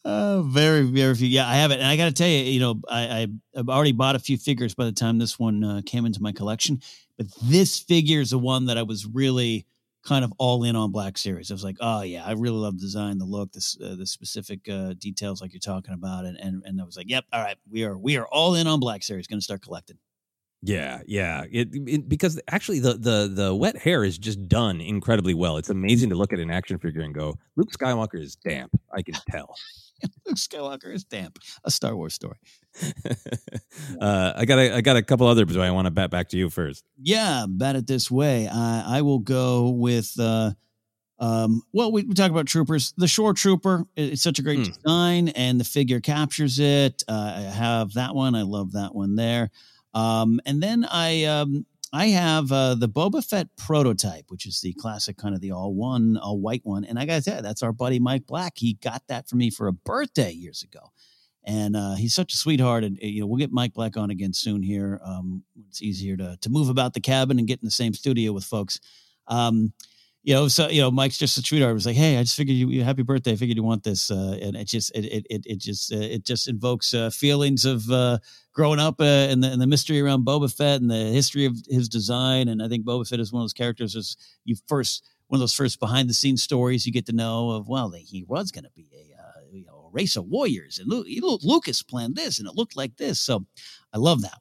[0.05, 1.29] Uh, very, very few.
[1.29, 3.27] Yeah, I have it, and I got to tell you, you know, I, I
[3.59, 6.33] I've already bought a few figures by the time this one uh, came into my
[6.33, 6.81] collection,
[7.19, 9.67] but this figure is the one that I was really
[10.05, 11.51] kind of all in on Black Series.
[11.51, 14.07] I was like, oh yeah, I really love the design, the look, this uh, the
[14.07, 17.43] specific uh, details like you're talking about, and and and I was like, yep, all
[17.43, 19.27] right, we are we are all in on Black Series.
[19.27, 19.99] Going to start collecting.
[20.67, 21.45] Yeah, yeah.
[21.51, 25.57] It, it because actually the the the wet hair is just done incredibly well.
[25.57, 28.73] It's amazing to look at an action figure and go, Luke Skywalker is damp.
[28.93, 29.55] I can tell.
[30.27, 31.39] Luke Skywalker is damp.
[31.65, 32.37] A Star Wars story.
[34.01, 36.29] uh, I got a, I got a couple others, but I want to bet back
[36.31, 36.85] to you first.
[37.01, 38.49] Yeah, bet it this way.
[38.49, 40.13] I, I will go with.
[40.19, 40.53] Uh,
[41.19, 42.93] um, well, we, we talk about troopers.
[42.99, 47.03] The Shore Trooper, it- it's such a great design, and the figure captures it.
[47.09, 48.35] Uh, I have that one.
[48.35, 49.51] I love that one there.
[49.97, 54.75] Um, and then I um, I have uh, the Boba Fett prototype, which is the
[54.75, 56.85] classic kind of the all one, all white one.
[56.85, 58.55] And I got to tell you, that's our buddy Mike Black.
[58.57, 60.93] He got that for me for a birthday years ago.
[61.45, 62.85] And uh, he's such a sweetheart.
[62.85, 65.01] And, you know, we'll get Mike Black on again soon here.
[65.03, 68.33] Um, it's easier to, to move about the cabin and get in the same studio
[68.33, 68.81] with folks.
[69.29, 69.73] Um,
[70.27, 71.73] you know, so you know, Mike's just a sweetheart.
[71.73, 73.31] Was like, hey, I just figured you, happy birthday.
[73.31, 75.99] I figured you want this, uh, and it just it it it, it just uh,
[75.99, 78.19] it just invokes uh, feelings of uh,
[78.53, 81.57] growing up uh, and the and the mystery around Boba Fett and the history of
[81.69, 82.49] his design.
[82.49, 85.41] And I think Boba Fett is one of those characters as you first one of
[85.43, 87.69] those first behind the scenes stories you get to know of.
[87.69, 91.05] Well, he was going to be a uh, you know race of warriors, and Lu-
[91.23, 93.21] Lu- Lucas planned this, and it looked like this.
[93.21, 93.47] So
[93.95, 94.41] I love that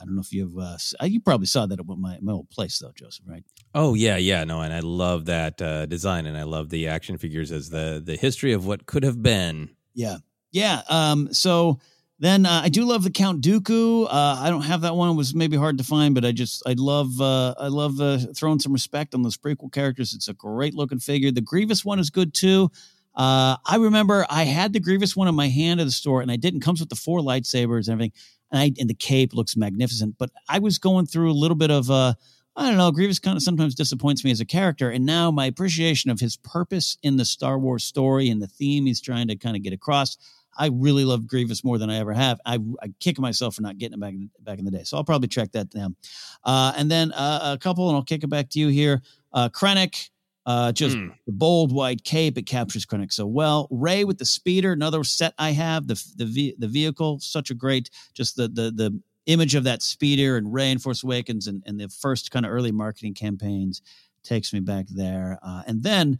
[0.00, 2.50] I don't know if you've uh, uh, you probably saw that at my my old
[2.50, 3.44] place though, Joseph, right?
[3.74, 7.18] Oh yeah, yeah, no, and I love that uh, design, and I love the action
[7.18, 9.70] figures as the the history of what could have been.
[9.94, 10.18] Yeah.
[10.52, 10.82] Yeah.
[10.88, 11.80] Um, so
[12.20, 14.06] then uh, I do love the Count Dooku.
[14.06, 14.08] Uh,
[14.40, 15.10] I don't have that one.
[15.10, 18.18] It was maybe hard to find, but I just I love uh, I love uh,
[18.34, 20.14] throwing some respect on those prequel characters.
[20.14, 21.30] It's a great looking figure.
[21.30, 22.70] The Grievous one is good too.
[23.14, 26.30] Uh, I remember I had the Grievous one in my hand at the store, and
[26.30, 26.60] I didn't.
[26.60, 28.12] Comes with the four lightsabers and everything,
[28.50, 30.16] and I and the cape looks magnificent.
[30.18, 32.14] But I was going through a little bit of uh,
[32.56, 32.90] I don't know.
[32.90, 36.36] Grievous kind of sometimes disappoints me as a character, and now my appreciation of his
[36.36, 39.72] purpose in the Star Wars story and the theme he's trying to kind of get
[39.72, 40.16] across.
[40.58, 42.40] I really love Grievous more than I ever have.
[42.44, 44.82] I, I kick myself for not getting it back in, back in the day.
[44.82, 45.94] So I'll probably track that down.
[46.42, 49.02] Uh, and then uh, a couple, and I'll kick it back to you here.
[49.32, 50.10] Uh, Krennic,
[50.46, 51.08] uh, just Hmm.
[51.26, 52.38] the bold white cape.
[52.38, 53.68] It captures Krennic so well.
[53.70, 55.86] Rey with the speeder, another set I have.
[55.86, 57.90] The the the vehicle, such a great.
[58.14, 61.78] Just the the the image of that speeder and Rey in Force Awakens and, and
[61.78, 63.82] the first kind of early marketing campaigns
[64.22, 65.38] takes me back there.
[65.42, 66.18] Uh, and then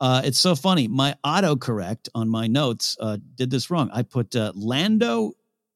[0.00, 0.86] uh, it's so funny.
[0.86, 3.88] My autocorrect on my notes uh, did this wrong.
[3.92, 5.32] I put uh, Lando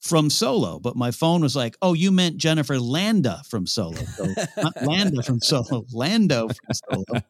[0.06, 4.26] from Solo, but my phone was like, "Oh, you meant Jennifer Landa from Solo, so
[4.56, 7.20] not Landa from Solo, Lando from Solo."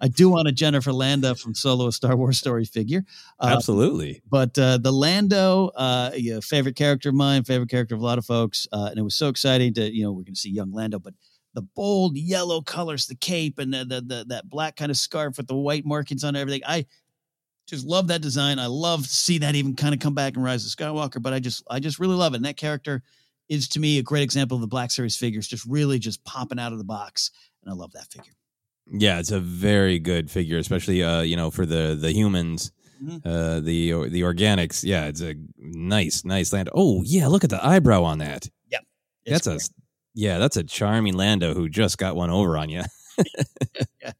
[0.00, 3.04] I do want a Jennifer Landa from Solo, a Star Wars story figure.
[3.40, 4.22] Uh, Absolutely.
[4.30, 8.24] but uh, the Lando, uh, favorite character of mine, favorite character of a lot of
[8.24, 10.72] folks, uh, and it was so exciting to you know we're going to see young
[10.72, 11.14] Lando, but
[11.54, 15.36] the bold yellow colors, the cape, and the, the, the that black kind of scarf
[15.36, 16.62] with the white markings on everything.
[16.66, 16.86] I
[17.70, 18.58] just love that design.
[18.58, 21.22] I love to see that even kind of come back and Rise of Skywalker.
[21.22, 22.36] But I just I just really love it.
[22.36, 23.02] And that character
[23.48, 26.58] is to me a great example of the Black Series figures, just really just popping
[26.58, 27.30] out of the box,
[27.62, 28.32] and I love that figure.
[28.92, 33.24] Yeah, it's a very good figure, especially uh, you know for the the humans, Mhm.
[33.24, 34.82] uh, the the organics.
[34.84, 36.68] Yeah, it's a nice nice land.
[36.74, 38.50] Oh yeah, look at the eyebrow on that.
[38.70, 38.84] Yep,
[39.26, 39.58] that's a
[40.14, 42.82] yeah, that's a charming Lando who just got one over on you.
[44.02, 44.12] yeah.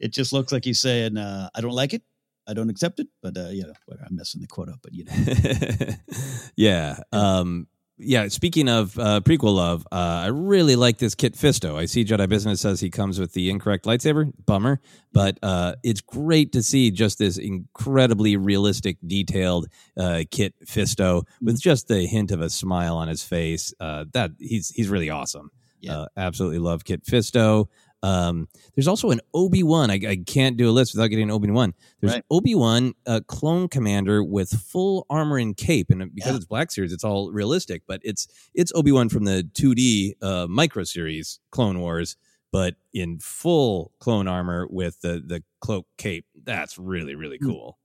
[0.00, 2.02] It just looks like he's saying, uh, "I don't like it.
[2.46, 3.72] I don't accept it, but uh, you know,
[4.06, 5.94] I'm messing the quote up, but you know.
[6.56, 6.98] yeah.
[7.12, 7.68] Um,
[7.98, 8.28] yeah.
[8.28, 11.76] Speaking of uh, prequel love, uh, I really like this Kit Fisto.
[11.76, 14.32] I see Jedi Business says he comes with the incorrect lightsaber.
[14.44, 14.80] Bummer,
[15.12, 21.60] but uh, it's great to see just this incredibly realistic, detailed uh, Kit Fisto with
[21.60, 23.72] just the hint of a smile on his face.
[23.78, 25.50] Uh, that he's he's really awesome.
[25.82, 25.98] Yeah.
[25.98, 27.66] Uh, absolutely love Kit Fisto.
[28.02, 29.90] Um, there's also an Obi Wan.
[29.90, 31.72] I, I can't do a list without getting an Obi Wan.
[32.00, 32.24] There's Right.
[32.30, 36.36] Obi Wan, a clone commander with full armor and cape, and because Yeah.
[36.36, 37.82] it's Black Series, it's all realistic.
[37.86, 42.16] But it's it's Obi Wan from the 2D uh, micro series Clone Wars,
[42.50, 46.26] but in full clone armor with the the cloak cape.
[46.44, 47.46] That's really really Hmm.
[47.48, 47.78] cool.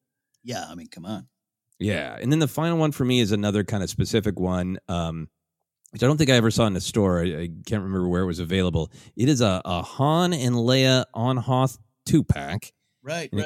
[0.43, 1.27] Yeah, I mean, come on.
[1.79, 5.29] Yeah, and then the final one for me is another kind of specific one, um,
[5.91, 7.21] which I don't think I ever saw in a store.
[7.21, 8.91] I, I can't remember where it was available.
[9.15, 12.73] It is a, a Han and Leia on Hoth two pack.
[13.03, 13.45] Right, right.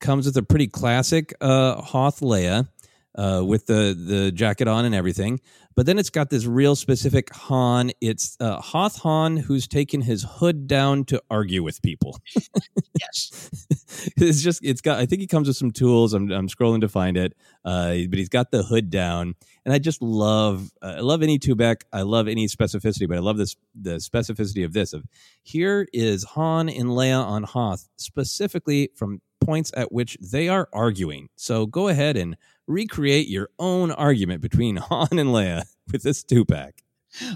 [0.00, 2.68] comes with a pretty classic uh, Hoth Leia
[3.16, 5.40] uh, with the the jacket on and everything.
[5.74, 7.90] But then it's got this real specific Han.
[8.00, 12.18] It's uh, Hoth Han who's taken his hood down to argue with people.
[12.98, 13.66] yes.
[14.16, 14.98] it's just it's got.
[14.98, 16.14] I think he comes with some tools.
[16.14, 17.34] I'm I'm scrolling to find it.
[17.64, 21.38] Uh, but he's got the hood down, and I just love uh, I love any
[21.38, 21.82] Tubek.
[21.92, 24.94] I love any specificity, but I love this the specificity of this.
[24.94, 25.04] Of
[25.42, 31.28] here is Han and Leia on Hoth specifically from points at which they are arguing.
[31.36, 32.36] So go ahead and
[32.66, 36.82] recreate your own argument between Han and Leia with this two pack.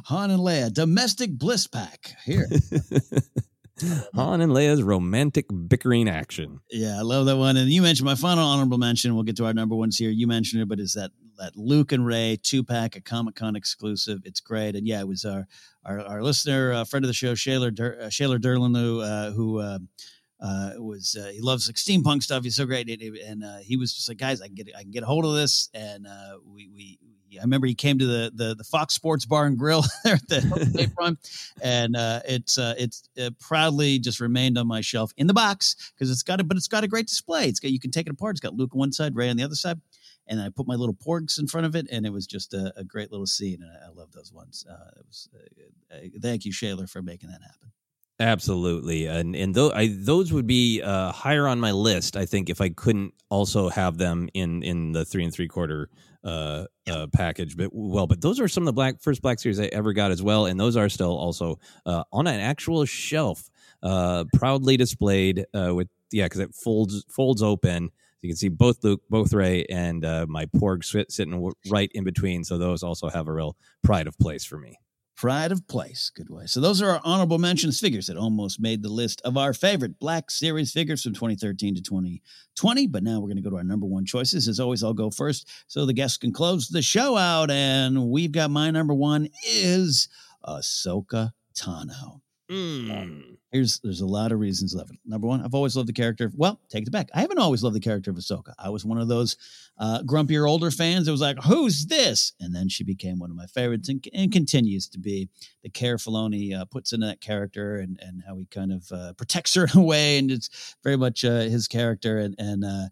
[0.07, 2.14] Han and Leia, domestic bliss pack.
[2.24, 2.47] Here.
[4.14, 6.61] Han and Leia's romantic bickering action.
[6.70, 7.57] Yeah, I love that one.
[7.57, 9.14] And you mentioned my final honorable mention.
[9.14, 10.11] We'll get to our number ones here.
[10.11, 13.57] You mentioned it, but is that that Luke and Rey two pack, a Comic Con
[13.57, 14.20] exclusive?
[14.24, 14.76] It's great.
[14.76, 15.47] And yeah, it was our
[15.85, 19.31] our, our listener, uh, friend of the show, Shaler Dur- uh, Shaler Derlin, who uh,
[19.31, 19.61] who
[20.41, 22.45] uh, uh, was uh, he loves like steampunk stuff.
[22.45, 24.82] He's so great, and, and uh, he was just like, guys, I can get I
[24.82, 25.68] can get a hold of this.
[25.74, 26.99] And uh, we we.
[27.38, 30.28] I remember he came to the, the the Fox Sports Bar and Grill there at
[30.28, 35.28] the Bayfront, and uh, it's uh, it's uh, proudly just remained on my shelf in
[35.28, 37.47] the box because it's got a but it's got a great display.
[37.47, 38.32] It's got you can take it apart.
[38.32, 39.80] It's got Luke on one side, Rey on the other side,
[40.26, 42.72] and I put my little porgs in front of it, and it was just a,
[42.76, 43.62] a great little scene.
[43.62, 44.66] And I, I love those ones.
[44.68, 47.70] Uh, it was uh, uh, thank you, Shaler, for making that happen.
[48.21, 52.18] Absolutely, and and those I, those would be uh, higher on my list.
[52.18, 55.89] I think if I couldn't also have them in in the three and three quarter
[56.23, 59.59] uh, uh, package, but well, but those are some of the black first Black Series
[59.59, 63.49] I ever got as well, and those are still also uh, on an actual shelf,
[63.83, 67.89] uh, proudly displayed uh, with yeah, because it folds folds open.
[68.21, 72.45] You can see both Luke, both Rey, and uh, my Porg sitting right in between.
[72.45, 74.79] So those also have a real pride of place for me.
[75.21, 76.11] Pride of place.
[76.14, 76.47] Good way.
[76.47, 79.99] So those are our honorable mentions figures that almost made the list of our favorite
[79.99, 82.87] Black Series figures from 2013 to 2020.
[82.87, 84.49] But now we're going to go to our number one choices.
[84.49, 87.51] As always, I'll go first so the guests can close the show out.
[87.51, 90.09] And we've got my number one is
[90.43, 92.23] Ahsoka Tano.
[92.49, 93.35] Hmm.
[93.53, 94.98] Here's there's a lot of reasons love it.
[95.05, 96.30] Number one, I've always loved the character.
[96.36, 97.11] Well, take it back.
[97.12, 98.55] I haven't always loved the character of Ahsoka.
[98.57, 99.36] I was one of those
[99.76, 103.36] uh, grumpier older fans that was like, "Who's this?" And then she became one of
[103.36, 105.28] my favorites, and, and continues to be.
[105.64, 109.14] The care Filoni uh, puts into that character, and and how he kind of uh,
[109.14, 112.88] protects her in a way, and it's very much uh, his character, and and uh,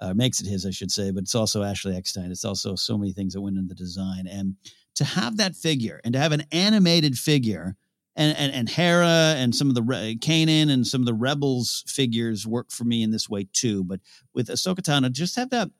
[0.00, 1.12] uh, makes it his, I should say.
[1.12, 2.30] But it's also Ashley Eckstein.
[2.30, 4.56] It's also so many things that went into the design, and
[4.96, 7.76] to have that figure, and to have an animated figure
[8.16, 11.84] and and, and Hera and some of the Re- Kanan and some of the Rebels
[11.86, 13.84] figures work for me in this way too.
[13.84, 14.00] But
[14.34, 15.70] with Ahsoka Tano, just have that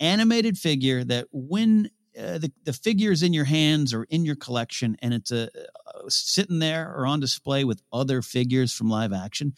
[0.00, 4.96] animated figure that when uh, the the figures in your hands or in your collection,
[5.02, 9.54] and it's a uh, sitting there or on display with other figures from live action,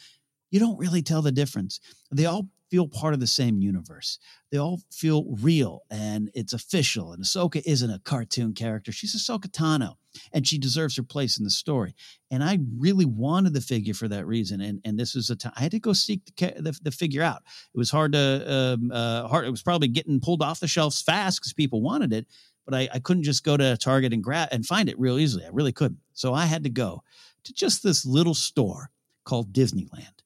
[0.50, 1.80] you don't really tell the difference.
[2.10, 4.18] They all feel part of the same universe.
[4.50, 7.12] They all feel real and it's official.
[7.12, 8.92] And Ahsoka isn't a cartoon character.
[8.92, 9.94] She's Ahsoka Tano
[10.32, 11.94] and she deserves her place in the story.
[12.30, 14.60] And I really wanted the figure for that reason.
[14.60, 17.22] And and this was a time I had to go seek the the, the figure
[17.22, 17.42] out.
[17.74, 19.46] It was hard to um, uh, hard.
[19.46, 22.26] It was probably getting pulled off the shelves fast because people wanted it.
[22.64, 25.44] But I, I couldn't just go to Target and grab and find it real easily.
[25.44, 26.00] I really couldn't.
[26.14, 27.02] So I had to go
[27.44, 28.90] to just this little store
[29.24, 30.22] called Disneyland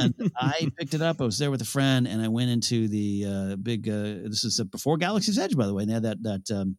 [0.00, 1.20] and I picked it up.
[1.20, 3.88] I was there with a friend, and I went into the uh, big.
[3.88, 5.82] Uh, this is before Galaxy's Edge, by the way.
[5.82, 6.76] And they had that that um,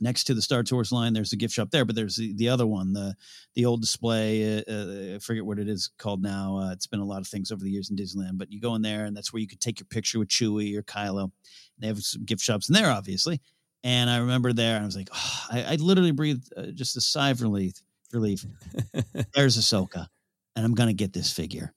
[0.00, 1.12] next to the Star Tours line.
[1.12, 3.14] There's a gift shop there, but there's the, the other one, the
[3.54, 4.58] the old display.
[4.58, 6.58] Uh, uh, I forget what it is called now.
[6.58, 8.74] Uh, it's been a lot of things over the years in Disneyland, but you go
[8.74, 11.30] in there, and that's where you could take your picture with Chewie or Kylo.
[11.78, 13.40] They have some gift shops in there, obviously.
[13.84, 16.96] And I remember there, and I was like, oh, I, I literally breathed uh, just
[16.96, 17.74] a sigh of relief.
[18.12, 18.44] Relief.
[19.34, 20.06] There's Ahsoka,
[20.56, 21.72] and I'm gonna get this figure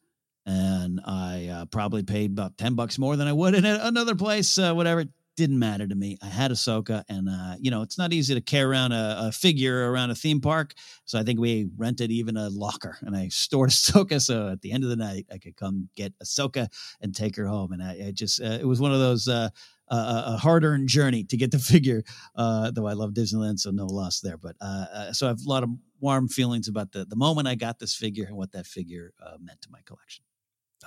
[0.46, 4.58] and I uh, probably paid about ten bucks more than I would in another place.
[4.58, 5.06] Uh, whatever,
[5.42, 6.20] didn't matter to me.
[6.22, 9.32] I had Ahsoka, and uh, you know it's not easy to carry around a, a,
[9.32, 10.76] figure around a theme park.
[11.06, 14.22] So I think we rented even a locker, and I stored Ahsoka.
[14.22, 16.68] So at the end of the night, I could come get Ahsoka
[17.02, 17.72] and take her home.
[17.72, 19.28] And I, I just uh, it was one of those.
[19.28, 19.50] Uh,
[19.94, 22.02] a hard-earned journey to get the figure.
[22.34, 24.38] Uh, though I love Disneyland, so no loss there.
[24.38, 25.70] But uh, uh, so I have a lot of
[26.00, 29.12] warm feelings about the the moment I got this figure and what that figure
[29.42, 30.24] meant to my collection.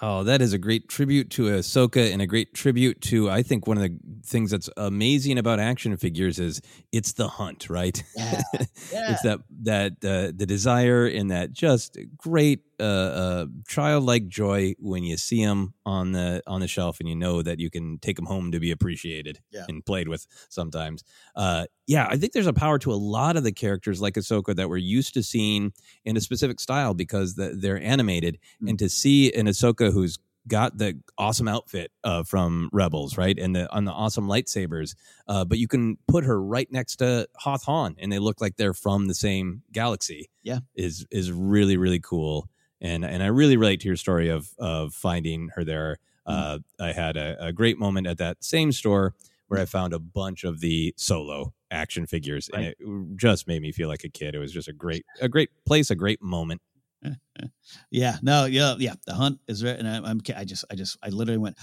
[0.02, 3.66] Oh, that is a great tribute to Ahsoka and a great tribute to I think
[3.66, 8.02] one of the things that's amazing about action figures is it's the hunt, right?
[8.16, 8.42] Yeah.
[8.92, 9.12] yeah.
[9.12, 15.04] it's that that uh, the desire and that just great uh, uh, childlike joy when
[15.04, 18.16] you see them on the on the shelf and you know that you can take
[18.16, 19.64] them home to be appreciated yeah.
[19.68, 21.04] and played with sometimes.
[21.36, 24.56] Uh, yeah, I think there's a power to a lot of the characters like Ahsoka
[24.56, 25.72] that we're used to seeing
[26.04, 28.68] in a specific style because the, they're animated, mm-hmm.
[28.68, 33.56] and to see an Ahsoka who's got the awesome outfit uh, from Rebels, right, and
[33.56, 34.94] the on the awesome lightsabers.
[35.26, 38.56] Uh, but you can put her right next to Hoth Han, and they look like
[38.56, 40.28] they're from the same galaxy.
[40.42, 42.48] Yeah, is is really really cool
[42.84, 45.98] and and I really relate to your story of of finding her there.
[46.28, 46.32] Mm.
[46.32, 49.12] Uh, I had a, a, great moment at that same store
[49.48, 52.74] where I found a bunch of the solo action figures, right.
[52.78, 54.34] and it just made me feel like a kid.
[54.34, 56.62] It was just a great a great place, a great moment.
[57.90, 58.94] yeah, no, yeah, yeah.
[59.06, 61.56] The hunt is right, and I, I'm I just I just I literally went,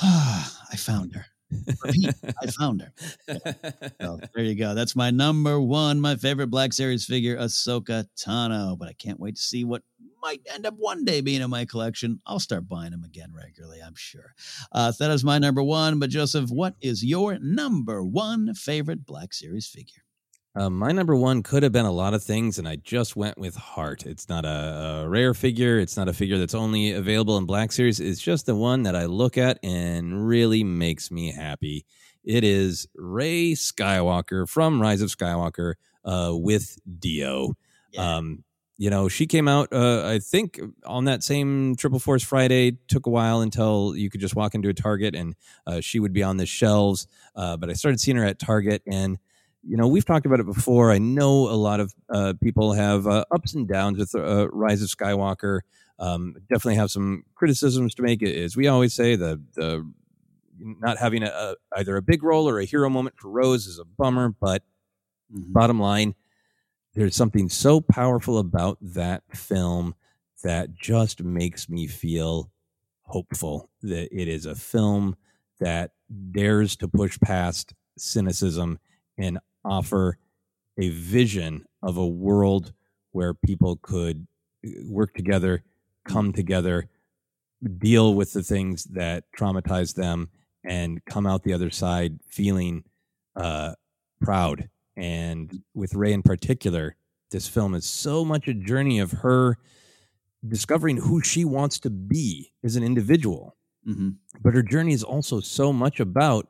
[0.00, 1.26] ah, I found her.
[1.84, 2.92] Repeat, I found her.
[4.00, 4.74] So there you go.
[4.74, 8.76] That's my number one, my favorite Black Series figure, Ahsoka Tano.
[8.76, 9.82] But I can't wait to see what
[10.22, 12.20] might end up one day being in my collection.
[12.26, 14.34] I'll start buying them again regularly, I'm sure.
[14.72, 15.98] Uh, that is my number one.
[16.00, 20.02] But Joseph, what is your number one favorite Black Series figure?
[20.56, 23.36] Uh, my number one could have been a lot of things, and I just went
[23.36, 24.06] with Heart.
[24.06, 25.78] It's not a, a, rare figure.
[25.78, 28.00] It's not a figure that's only available in Black Series.
[28.00, 31.84] It's just the one that I look at and really makes me happy.
[32.24, 35.74] It is Rey Skywalker from Rise of Skywalker
[36.06, 37.52] uh, with D-O.
[37.92, 38.16] Yeah.
[38.16, 38.42] Um,
[38.78, 42.78] you know, she came out, uh, I think, on that same Triple Force Friday.
[42.88, 45.34] Took a while until you could just walk into a Target and
[45.66, 47.06] uh, she would be on the shelves.
[47.34, 49.18] Uh, but I started seeing her at Target and–
[49.68, 50.92] you know, we've talked about it before.
[50.92, 54.82] I know a lot of uh, people have uh, ups and downs with uh, Rise
[54.82, 55.60] of Skywalker.
[55.98, 58.22] Um, definitely have some criticisms to make.
[58.22, 59.90] As we always say, the the
[60.58, 63.78] not having a, a, either a big role or a hero moment for Rose is
[63.78, 64.28] a bummer.
[64.28, 64.62] But
[65.32, 65.52] mm-hmm.
[65.52, 66.14] bottom line,
[66.94, 69.94] there's something so powerful about that film
[70.44, 72.50] that just makes me feel
[73.02, 75.16] hopeful that it is a film
[75.58, 75.92] that
[76.30, 78.78] dares to push past cynicism
[79.18, 80.18] and offer
[80.78, 82.72] a vision of a world
[83.12, 84.26] where people could
[84.66, 85.62] uh, work together,
[86.04, 86.88] come together,
[87.78, 90.28] deal with the things that traumatize them,
[90.64, 92.84] and come out the other side feeling
[93.36, 93.72] uh,
[94.20, 94.68] proud.
[94.96, 96.96] And with Rey in particular,
[97.30, 99.58] this film is so much a journey of her
[100.46, 103.56] discovering who she wants to be as an individual.
[103.86, 104.10] Mm-hmm.
[104.42, 106.48] But her journey is also so much about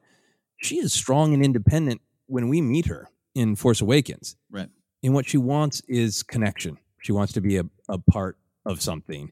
[0.58, 4.68] she is strong and independent when we meet her in Force Awakens, right?
[5.02, 6.78] And what she wants is connection.
[7.00, 9.30] She wants to be a, a part of something.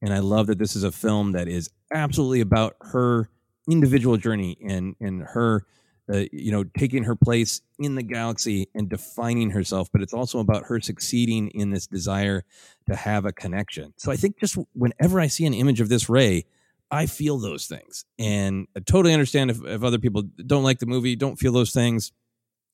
[0.00, 3.28] And I love that this is a film that is absolutely about her
[3.68, 5.64] individual journey and and her
[6.12, 10.40] uh, you know taking her place in the galaxy and defining herself but it's also
[10.40, 12.44] about her succeeding in this desire
[12.88, 16.08] to have a connection so i think just whenever i see an image of this
[16.08, 16.44] Rey
[16.90, 20.86] i feel those things and i totally understand if, if other people don't like the
[20.86, 22.10] movie don't feel those things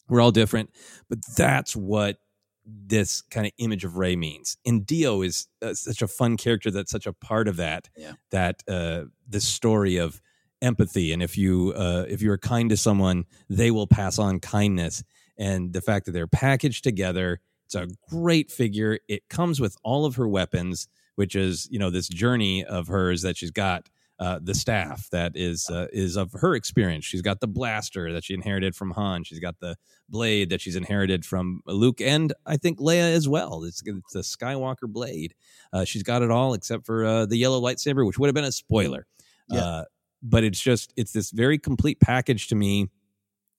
[0.09, 0.71] we're all different,
[1.09, 2.19] but that's what
[2.65, 4.59] this kind of image of Rey means.
[4.67, 7.89] And D-O is uh, such a fun character that's such a part of that.
[7.97, 8.13] Yeah.
[8.31, 10.21] That uh, this story of
[10.61, 14.41] empathy, and if you uh, if you are kind to someone, they will pass on
[14.41, 15.03] kindness.
[15.39, 18.99] And the fact that they're packaged together, it's a great figure.
[19.09, 23.23] It comes with all of her weapons, which is you know this journey of hers
[23.23, 23.89] that she's got
[24.19, 27.05] uh, the staff that is uh, is of her experience.
[27.05, 29.25] She's got the blaster that she inherited from Han.
[29.25, 29.77] She's got the
[30.09, 33.63] blade that she's inherited from Luke, and I think Leia as well.
[33.65, 35.35] It's, it's a Skywalker blade.
[35.73, 38.45] Uh, she's got it all except for uh, the yellow lightsaber, which would have been
[38.45, 39.07] a spoiler.
[39.49, 39.61] Yeah.
[39.61, 39.85] Uh,
[40.23, 42.89] but it's just it's this very complete package to me.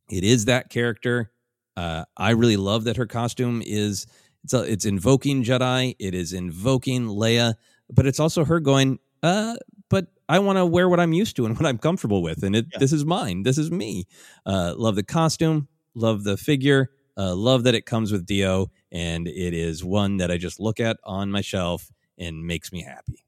[0.10, 1.32] It is that character.
[1.78, 4.08] Uh, I really love that her costume is
[4.44, 5.96] it's a, it's invoking Jedi.
[6.00, 7.56] It is invoking Leia,
[7.90, 9.00] but it's also her going.
[9.24, 9.56] Uh,
[10.30, 12.68] I want to wear what I'm used to and what I'm comfortable with, and it,
[12.72, 12.80] yeah.
[12.80, 13.44] this is mine.
[13.44, 14.06] This is me.
[14.46, 18.70] Uh, love the costume, love the figure, uh, love that it comes with D-O.
[18.92, 22.84] and it is one that I just look at on my shelf and makes me
[22.84, 23.26] happy.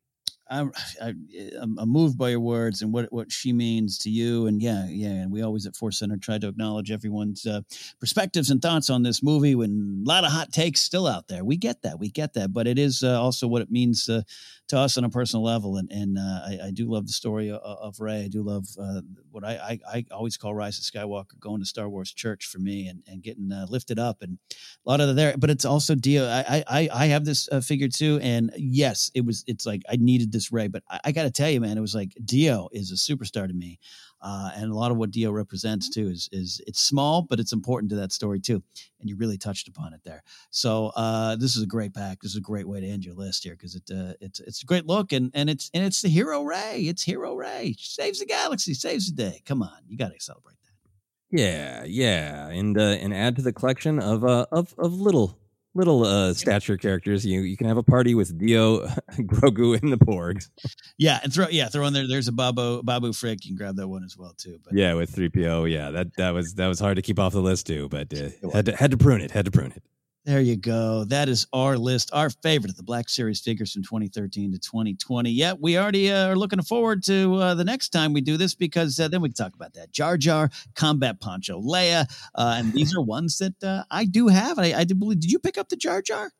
[0.51, 0.71] I'm,
[1.01, 1.13] I,
[1.59, 4.47] I'm I'm moved by your words and what what she means to you.
[4.47, 5.07] And yeah, yeah.
[5.07, 7.61] And we always at Force Center try to acknowledge everyone's uh,
[7.99, 9.55] perspectives and thoughts on this movie.
[9.55, 12.53] When a lot of hot takes still out there, we get that, we get that.
[12.53, 14.21] But it is uh, also what it means uh,
[14.67, 15.77] to us on a personal level.
[15.77, 18.23] And and uh, I, I, do love the story of, of Rey.
[18.23, 21.65] I do love uh, what I, I, I always call Rise of Skywalker, going to
[21.65, 24.37] Star Wars Church for me, and and getting uh, lifted up and
[24.85, 25.35] a lot of there.
[25.37, 26.25] But it's also D-O.
[26.25, 29.43] I I I have this figure too, and yes, it was.
[29.47, 31.81] It's like I needed this Rey, but I, I got to tell you, man, it
[31.81, 33.79] was like D-O is a superstar to me.
[34.21, 37.53] Uh, and a lot of what D-O represents too is is it's small, but it's
[37.53, 38.63] important to that story too.
[38.99, 40.23] And you really touched upon it there.
[40.51, 42.21] So uh, this is a great pack.
[42.21, 44.61] This is a great way to end your list here because it uh, it's it's
[44.61, 46.81] a great look and and it's and it's the hero Rey.
[46.81, 49.41] It's hero Rey saves the galaxy, saves the day.
[49.45, 51.39] Come on, you got to celebrate that.
[51.39, 55.39] Yeah, yeah, and uh, and add to the collection of uh of of little
[55.73, 57.25] little uh, stature characters.
[57.25, 58.79] You you can have a party with D-O,
[59.19, 60.49] Grogu, and the Porgs.
[60.97, 62.07] Yeah, and throw yeah throw in there.
[62.07, 63.45] There's a Babu Babu Frick.
[63.45, 64.59] You can grab that one as well too.
[64.63, 65.65] But yeah, with three PO.
[65.65, 68.29] Yeah, that that was that was hard to keep off the list too, but uh,
[68.53, 69.31] had to had to prune it.
[69.31, 69.83] Had to prune it.
[70.23, 71.03] There you go.
[71.05, 75.31] That is our list, our favorite of the Black Series figures from 2013 to 2020.
[75.31, 78.53] Yeah, we already uh, are looking forward to uh, the next time we do this
[78.53, 82.05] because uh, then we can talk about that Jar Jar, Combat Poncho, Leia,
[82.35, 84.59] uh, and these are ones that uh, I do have.
[84.59, 85.21] I, I do believe.
[85.21, 86.31] Did you pick up the Jar Jar?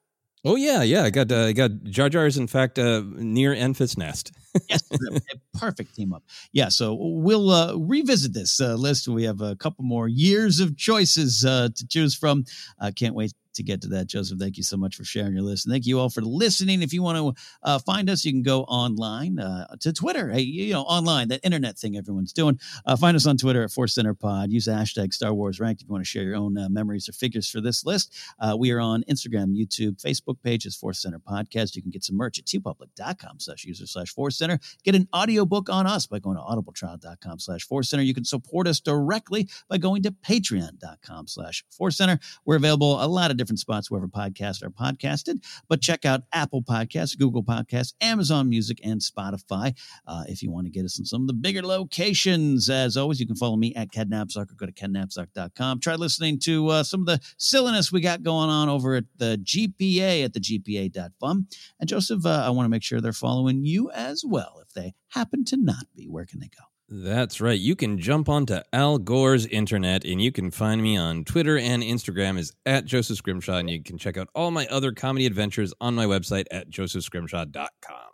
[0.45, 1.03] Oh yeah, yeah.
[1.03, 4.31] I got uh, I got Jar Jar is in fact near Enfys Nest.
[4.69, 4.83] Yes,
[5.53, 6.23] perfect team up.
[6.51, 9.07] Yeah, so we'll uh, revisit this uh, list.
[9.07, 12.45] We have a couple more years of choices uh, to choose from.
[12.79, 14.07] I can't wait to get to that.
[14.07, 15.65] Joseph, thank you so much for sharing your list.
[15.65, 16.81] And thank you all for listening.
[16.81, 20.29] If you want to uh, find us, you can go online uh, to Twitter.
[20.29, 22.59] Hey, you know, online, that internet thing everyone's doing.
[22.85, 24.51] Uh, find us on Twitter at Force Center Pod.
[24.51, 27.13] Use hashtag Star Wars Ranked if you want to share your own uh, memories or
[27.13, 28.15] figures for this list.
[28.39, 31.75] Uh, we are on Instagram, YouTube, Facebook pages, Force Center Podcast.
[31.75, 34.59] You can get some merch at teepublic.com slash user slash Force Center.
[34.83, 38.03] Get an audiobook on us by going to audibletrial.com slash Force Center.
[38.03, 42.19] You can support us directly by going to patreon.com slash Force Center.
[42.43, 45.43] We're available a lot of different spots wherever podcasts are podcasted.
[45.69, 49.77] But check out Apple Podcasts, Google Podcasts, Amazon Music, and Spotify
[50.07, 52.69] uh, if you want to get us in some of the bigger locations.
[52.69, 55.79] As always, you can follow me at KenNapzok or go to KenNapzok.com.
[55.79, 59.39] Try listening to uh, some of the silliness we got going on over at the
[59.43, 61.47] GPA at the GPA.fun.
[61.79, 64.61] And Joseph, uh, I want to make sure they're following you as well.
[64.65, 66.63] If they happen to not be, where can they go?
[66.93, 67.57] That's right.
[67.57, 71.81] You can jump onto Al Gore's internet and you can find me on Twitter and
[71.81, 73.59] Instagram is at Joseph Scrimshaw.
[73.59, 78.09] And you can check out all my other comedy adventures on my website at josephscrimshaw.com.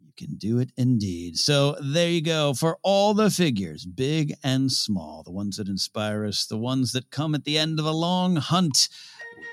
[0.00, 1.36] You can do it indeed.
[1.36, 2.52] So there you go.
[2.52, 7.12] For all the figures, big and small, the ones that inspire us, the ones that
[7.12, 8.88] come at the end of a long hunt.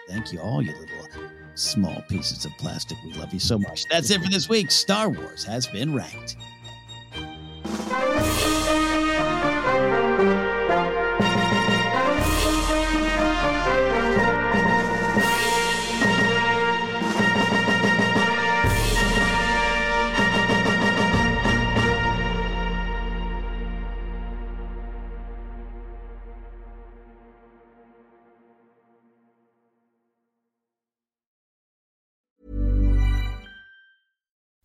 [0.10, 1.23] Thank you all, you little
[1.56, 2.98] small pieces of plastic.
[3.04, 3.86] We love you so much.
[3.88, 4.72] That's it for this week.
[4.72, 6.38] Star Wars has been ranked.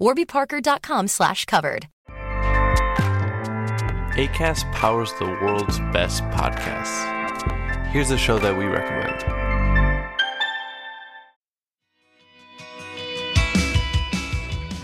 [0.00, 1.88] warbyparker.com slash covered.
[4.16, 7.14] ACAST powers the world's best podcasts.
[7.88, 9.22] Here's a show that we recommend.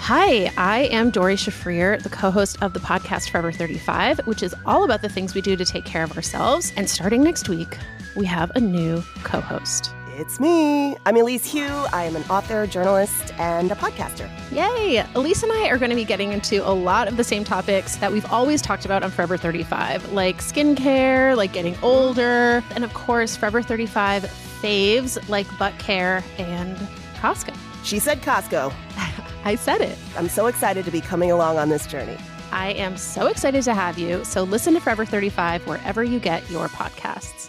[0.00, 4.54] Hi, I am Dori Shafrir, the co host of the podcast Forever 35, which is
[4.66, 6.72] all about the things we do to take care of ourselves.
[6.76, 7.78] And starting next week,
[8.16, 9.94] we have a new co host.
[10.14, 10.94] It's me.
[11.06, 11.66] I'm Elise Hu.
[11.90, 14.30] I am an author, journalist, and a podcaster.
[14.52, 15.02] Yay!
[15.14, 17.96] Elise and I are going to be getting into a lot of the same topics
[17.96, 22.92] that we've always talked about on Forever 35, like skincare, like getting older, and of
[22.92, 24.24] course, Forever 35
[24.60, 26.76] faves like butt care and
[27.14, 27.56] Costco.
[27.82, 28.70] She said Costco.
[29.44, 29.96] I said it.
[30.14, 32.18] I'm so excited to be coming along on this journey.
[32.52, 34.26] I am so excited to have you.
[34.26, 37.48] So listen to Forever 35 wherever you get your podcasts.